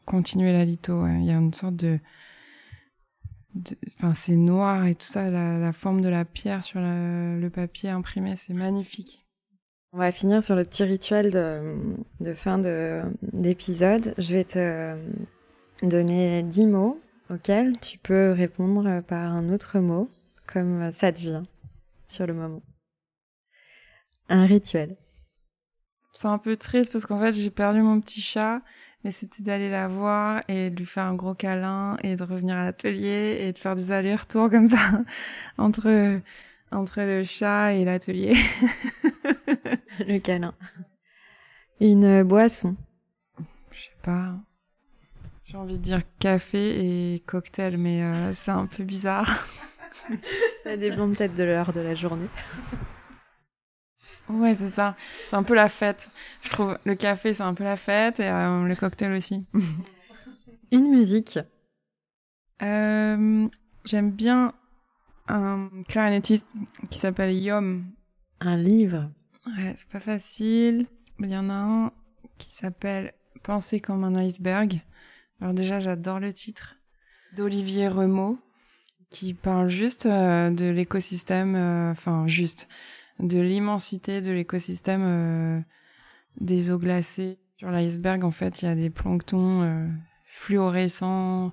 [0.05, 1.07] continuer la litho.
[1.07, 1.99] Il y a une sorte de,
[3.97, 5.31] enfin, c'est noir et tout ça.
[5.31, 9.27] La, la, forme de la pierre sur le papier imprimé, c'est magnifique.
[9.93, 11.75] On va finir sur le petit rituel de,
[12.21, 12.59] de fin
[13.23, 14.15] d'épisode.
[14.19, 14.97] Je vais te
[15.83, 20.09] donner dix mots auquel tu peux répondre par un autre mot,
[20.47, 21.45] comme ça te vient
[22.07, 22.63] sur le moment.
[24.29, 24.97] Un rituel.
[26.13, 28.63] C'est un peu triste parce qu'en fait j'ai perdu mon petit chat,
[29.05, 32.57] mais c'était d'aller la voir et de lui faire un gros câlin et de revenir
[32.57, 34.79] à l'atelier et de faire des allers-retours comme ça
[35.59, 36.21] entre
[36.73, 38.37] entre le chat et l'atelier.
[40.07, 40.55] le câlin.
[41.81, 42.77] Une boisson.
[43.73, 44.35] Je sais pas.
[45.45, 49.45] J'ai envie de dire café et cocktail, mais euh, c'est un peu bizarre.
[50.63, 52.29] Ça dépend peut-être de l'heure de la journée.
[54.33, 54.97] Ouais, c'est ça.
[55.27, 56.11] C'est un peu la fête.
[56.43, 59.45] Je trouve le café, c'est un peu la fête et euh, le cocktail aussi.
[60.73, 61.39] Une musique.
[62.63, 63.49] Euh,
[63.85, 64.53] J'aime bien
[65.27, 66.47] un clarinettiste
[66.91, 67.85] qui s'appelle Yom.
[68.41, 69.11] Un livre.
[69.47, 70.87] Ouais, c'est pas facile.
[71.19, 71.93] Il y en a un
[72.39, 73.13] qui s'appelle
[73.43, 74.81] Penser comme un iceberg.
[75.41, 76.77] Alors déjà, j'adore le titre
[77.35, 78.39] d'Olivier Remaud
[79.09, 81.57] qui parle juste euh, de l'écosystème,
[81.91, 82.69] enfin juste
[83.21, 85.61] de l'immensité de l'écosystème euh,
[86.41, 87.39] des eaux glacées.
[87.57, 89.91] Sur l'iceberg, en fait, il y a des planctons
[90.25, 91.53] fluorescents.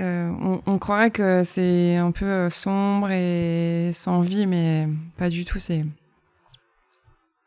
[0.00, 5.60] On, on, croirait que c'est un peu sombre et sans vie, mais pas du tout.
[5.60, 5.84] C'est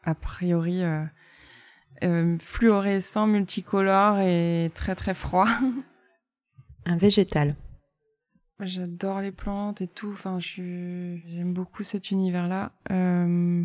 [0.06, 0.84] a priori
[2.04, 5.48] euh, fluorescent, multicolore et très très froid.
[6.86, 7.56] Un végétal.
[8.60, 10.12] J'adore les plantes et tout.
[10.12, 12.72] Enfin, j'aime beaucoup cet univers-là.
[12.92, 13.64] Euh...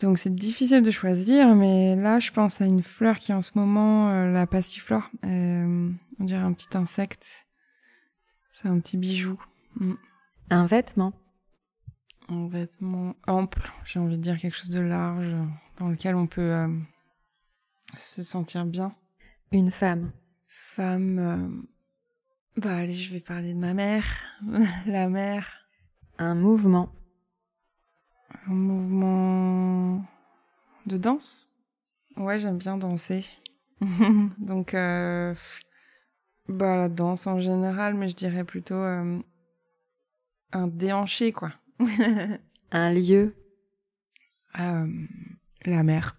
[0.00, 3.52] Donc c'est difficile de choisir, mais là je pense à une fleur qui en ce
[3.54, 5.08] moment, euh, la passiflore.
[5.24, 5.90] Euh,
[6.20, 7.46] on dirait un petit insecte.
[8.52, 9.40] C'est un petit bijou.
[9.76, 9.94] Mm.
[10.50, 11.14] Un vêtement.
[12.28, 13.72] Un vêtement ample.
[13.84, 15.34] J'ai envie de dire quelque chose de large
[15.78, 16.68] dans lequel on peut euh,
[17.94, 18.94] se sentir bien.
[19.50, 20.12] Une femme.
[20.46, 21.66] Femme.
[22.56, 24.04] Bah allez, je vais parler de ma mère.
[24.86, 25.66] La mère.
[26.16, 26.90] Un mouvement.
[28.46, 30.02] Un mouvement
[30.86, 31.50] de danse?
[32.16, 33.26] Ouais, j'aime bien danser.
[34.38, 35.34] Donc, euh,
[36.48, 39.18] bah la danse en général, mais je dirais plutôt euh,
[40.52, 41.52] un déhanché, quoi.
[42.70, 43.34] un lieu.
[44.58, 44.86] Euh,
[45.66, 46.16] la mer.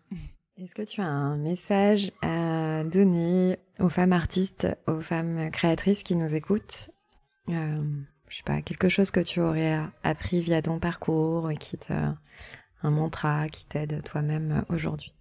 [0.59, 6.15] Est-ce que tu as un message à donner aux femmes artistes, aux femmes créatrices qui
[6.15, 6.89] nous écoutent
[7.49, 7.83] euh,
[8.27, 12.89] Je sais pas, quelque chose que tu aurais appris via ton parcours, qui te, un
[12.89, 15.13] mantra qui t'aide toi-même aujourd'hui?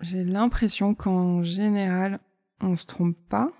[0.00, 2.20] J'ai l'impression qu'en général,
[2.62, 3.52] on se trompe pas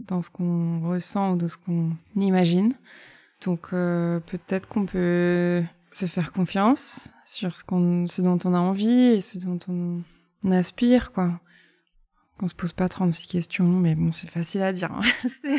[0.00, 2.72] dans ce qu'on ressent ou dans ce qu'on imagine.
[3.44, 5.62] Donc euh, peut-être qu'on peut
[5.92, 10.02] se faire confiance sur ce, qu'on, ce dont on a envie et ce dont on,
[10.50, 11.40] aspire, quoi.
[12.38, 14.90] Qu'on se pose pas 36 questions, mais bon, c'est facile à dire.
[14.90, 15.02] Hein.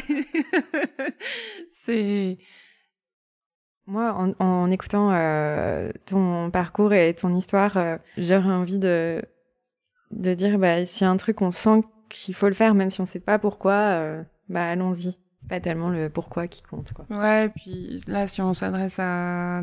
[1.85, 2.37] c'est...
[3.85, 9.21] Moi, en, en écoutant euh, ton parcours et ton histoire, euh, j'aurais envie de,
[10.11, 12.91] de dire, bah, s'il y a un truc qu'on sent qu'il faut le faire, même
[12.91, 15.19] si on sait pas pourquoi, euh, bah, allons-y.
[15.49, 17.05] Pas tellement le pourquoi qui compte, quoi.
[17.09, 19.61] Ouais, puis là, si on s'adresse à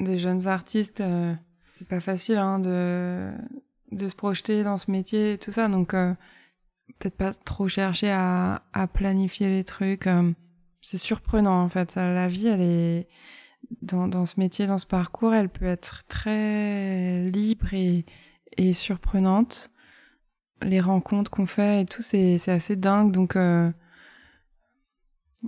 [0.00, 1.34] des jeunes artistes, euh,
[1.74, 3.30] c'est pas facile hein, de
[3.90, 5.68] de se projeter dans ce métier et tout ça.
[5.68, 6.12] Donc euh,
[6.98, 10.06] peut-être pas trop chercher à, à planifier les trucs.
[10.06, 10.32] Euh,
[10.82, 11.96] c'est surprenant en fait.
[11.96, 13.08] La vie, elle est
[13.82, 18.04] dans, dans ce métier, dans ce parcours, elle peut être très libre et,
[18.56, 19.70] et surprenante.
[20.62, 23.12] Les rencontres qu'on fait et tout, c'est assez dingue.
[23.12, 23.36] Donc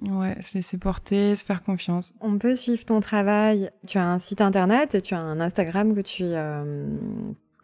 [0.09, 2.14] Ouais, se laisser porter, se faire confiance.
[2.20, 3.70] On peut suivre ton travail.
[3.88, 6.86] Tu as un site internet, tu as un Instagram que tu euh,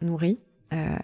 [0.01, 0.37] nourris,
[0.73, 0.95] euh,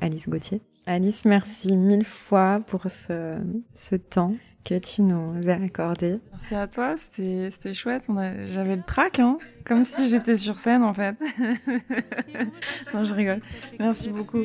[0.00, 0.60] Alice Gauthier.
[0.86, 3.36] Alice, merci mille fois pour ce,
[3.74, 6.18] ce temps que tu nous as accordé.
[6.32, 8.06] Merci à toi, c'était c'était chouette.
[8.10, 11.16] On a- J'avais le trac, hein, comme si j'étais sur scène en fait.
[12.94, 13.40] non, je rigole.
[13.78, 14.44] Merci beaucoup.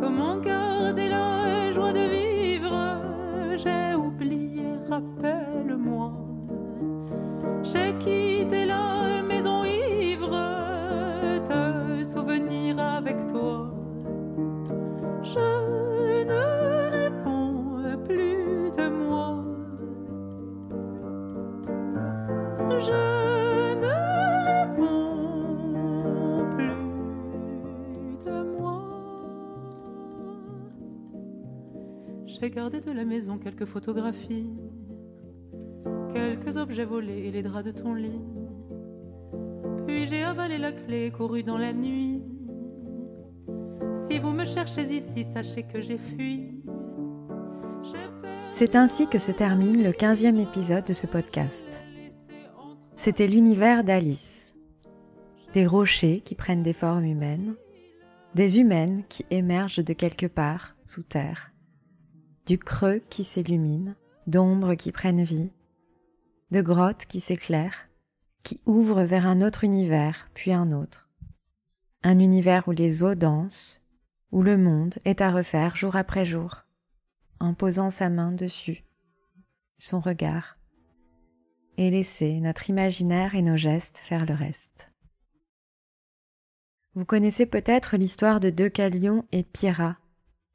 [0.00, 2.29] Comment garder la joie de vivre
[3.56, 6.12] J'ai oublié, rappelle-moi.
[7.62, 10.30] J'ai quitté la maison ivre,
[11.44, 13.70] te souvenir avec toi.
[15.22, 19.44] Je ne réponds plus de moi.
[32.40, 34.50] J'ai gardé de la maison quelques photographies,
[36.10, 38.22] quelques objets volés et les draps de ton lit.
[39.86, 42.22] Puis j'ai avalé la clé et couru dans la nuit.
[44.08, 46.62] Si vous me cherchez ici, sachez que j'ai fui.
[48.52, 51.84] C'est ainsi que se termine le 15e épisode de ce podcast.
[52.96, 54.54] C'était l'univers d'Alice.
[55.52, 57.54] Des rochers qui prennent des formes humaines,
[58.34, 61.49] des humaines qui émergent de quelque part sous terre,
[62.50, 63.94] du creux qui s'illumine,
[64.26, 65.52] d'ombres qui prennent vie,
[66.50, 67.86] de grottes qui s'éclairent,
[68.42, 71.08] qui ouvrent vers un autre univers, puis un autre.
[72.02, 73.84] Un univers où les eaux dansent,
[74.32, 76.64] où le monde est à refaire jour après jour,
[77.38, 78.82] en posant sa main dessus,
[79.78, 80.58] son regard,
[81.76, 84.90] et laisser notre imaginaire et nos gestes faire le reste.
[86.94, 89.98] Vous connaissez peut-être l'histoire de Deucalion et Pyrrha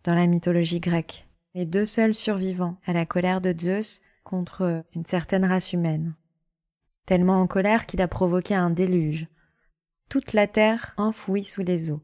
[0.04, 1.25] dans la mythologie grecque,
[1.56, 6.14] les deux seuls survivants à la colère de Zeus contre une certaine race humaine.
[7.06, 9.28] Tellement en colère qu'il a provoqué un déluge.
[10.10, 12.02] Toute la terre enfouie sous les eaux.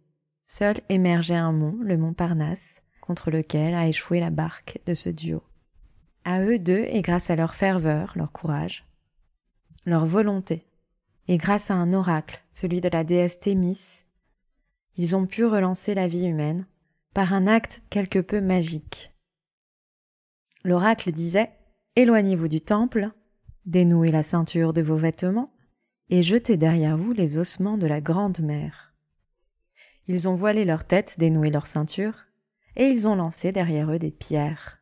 [0.47, 5.09] Seul émergeait un mont, le mont Parnasse, contre lequel a échoué la barque de ce
[5.09, 5.43] duo.
[6.23, 8.85] À eux deux, et grâce à leur ferveur, leur courage,
[9.85, 10.65] leur volonté,
[11.27, 14.05] et grâce à un oracle, celui de la déesse Thémis,
[14.95, 16.65] ils ont pu relancer la vie humaine
[17.13, 19.11] par un acte quelque peu magique.
[20.63, 21.51] L'oracle disait
[21.95, 23.09] Éloignez-vous du temple,
[23.65, 25.53] dénouez la ceinture de vos vêtements,
[26.09, 28.93] et jetez derrière vous les ossements de la grande mer.
[30.07, 32.25] Ils ont voilé leur tête, dénoué leur ceinture,
[32.75, 34.81] et ils ont lancé derrière eux des pierres,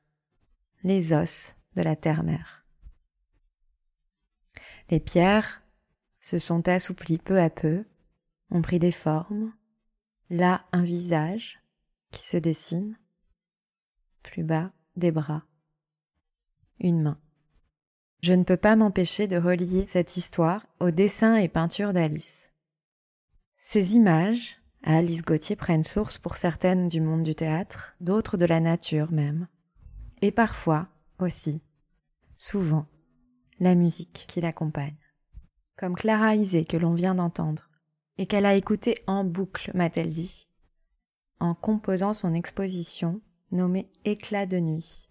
[0.83, 2.65] les os de la terre-mère.
[4.89, 5.61] Les pierres
[6.19, 7.85] se sont assouplies peu à peu,
[8.51, 9.53] ont pris des formes,
[10.29, 11.59] là un visage
[12.11, 12.97] qui se dessine,
[14.23, 15.43] plus bas des bras,
[16.79, 17.19] une main.
[18.21, 22.51] Je ne peux pas m'empêcher de relier cette histoire aux dessins et peintures d'Alice.
[23.59, 28.45] Ces images, à Alice Gauthier, prennent source pour certaines du monde du théâtre, d'autres de
[28.45, 29.47] la nature même,
[30.21, 30.87] et parfois
[31.19, 31.61] aussi,
[32.35, 32.87] souvent,
[33.59, 34.97] la musique qui l'accompagne.
[35.77, 37.69] Comme Clara Isé que l'on vient d'entendre,
[38.17, 40.49] et qu'elle a écouté en boucle, m'a-t-elle dit,
[41.39, 43.21] en composant son exposition
[43.51, 45.08] nommée Éclat de nuit.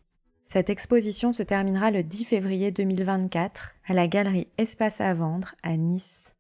[0.51, 5.77] Cette exposition se terminera le 10 février 2024 à la galerie Espace à vendre à
[5.77, 6.35] Nice,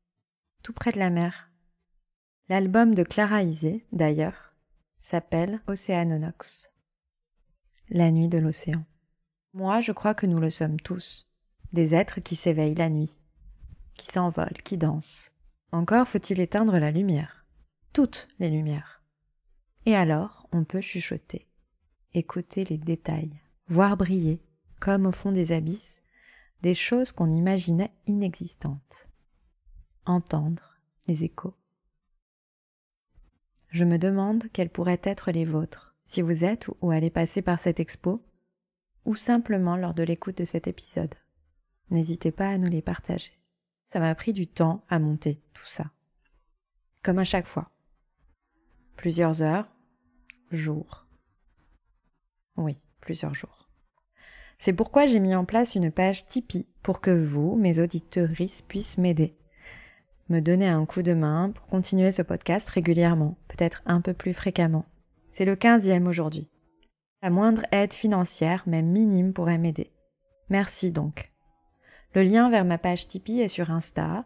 [0.62, 1.50] tout près de la mer.
[2.48, 4.54] L'album de Clara Isé, d'ailleurs,
[4.98, 6.70] s'appelle Océanonox.
[7.90, 8.82] La nuit de l'océan.
[9.52, 11.28] Moi, je crois que nous le sommes tous,
[11.74, 13.18] des êtres qui s'éveillent la nuit,
[13.92, 15.32] qui s'envolent, qui dansent.
[15.70, 17.44] Encore faut-il éteindre la lumière,
[17.92, 19.02] toutes les lumières.
[19.84, 21.46] Et alors, on peut chuchoter,
[22.14, 23.38] écouter les détails,
[23.68, 24.40] voir briller,
[24.80, 26.02] comme au fond des abysses,
[26.62, 29.08] des choses qu'on imaginait inexistantes.
[30.06, 31.54] Entendre les échos.
[33.68, 37.58] Je me demande quels pourraient être les vôtres, si vous êtes ou allez passer par
[37.58, 38.24] cette expo,
[39.04, 41.14] ou simplement lors de l'écoute de cet épisode.
[41.90, 43.38] N'hésitez pas à nous les partager.
[43.84, 45.90] Ça m'a pris du temps à monter tout ça.
[47.02, 47.70] Comme à chaque fois.
[48.96, 49.70] Plusieurs heures,
[50.50, 51.06] jours.
[52.56, 53.68] Oui, plusieurs jours.
[54.58, 58.98] C'est pourquoi j'ai mis en place une page Tipeee pour que vous, mes auditrices, puissent
[58.98, 59.36] m'aider.
[60.28, 64.34] Me donner un coup de main pour continuer ce podcast régulièrement, peut-être un peu plus
[64.34, 64.84] fréquemment.
[65.30, 66.50] C'est le quinzième aujourd'hui.
[67.22, 69.90] La moindre aide financière, même minime, pourrait m'aider.
[70.50, 71.32] Merci donc.
[72.14, 74.24] Le lien vers ma page Tipeee est sur Insta,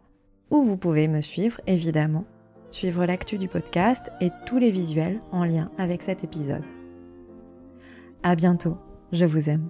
[0.49, 2.25] où vous pouvez me suivre, évidemment,
[2.69, 6.63] suivre l'actu du podcast et tous les visuels en lien avec cet épisode.
[8.25, 8.77] À bientôt,
[9.11, 9.67] je vous aime.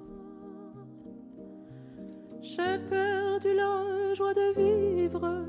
[2.40, 5.44] J'ai perdu la joie de vivre,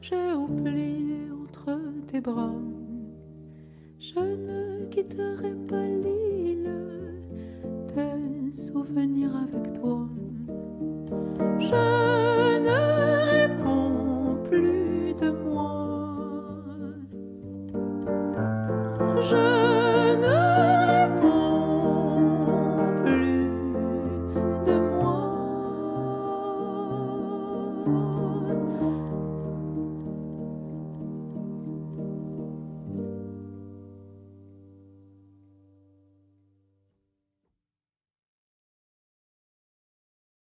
[0.00, 2.54] j'ai oublié entre tes bras.
[3.98, 6.70] Je ne quitterai pas l'île,
[7.88, 10.08] te souvenirs avec toi.
[11.58, 12.78] Je ne
[13.30, 15.68] réponds plus de moi.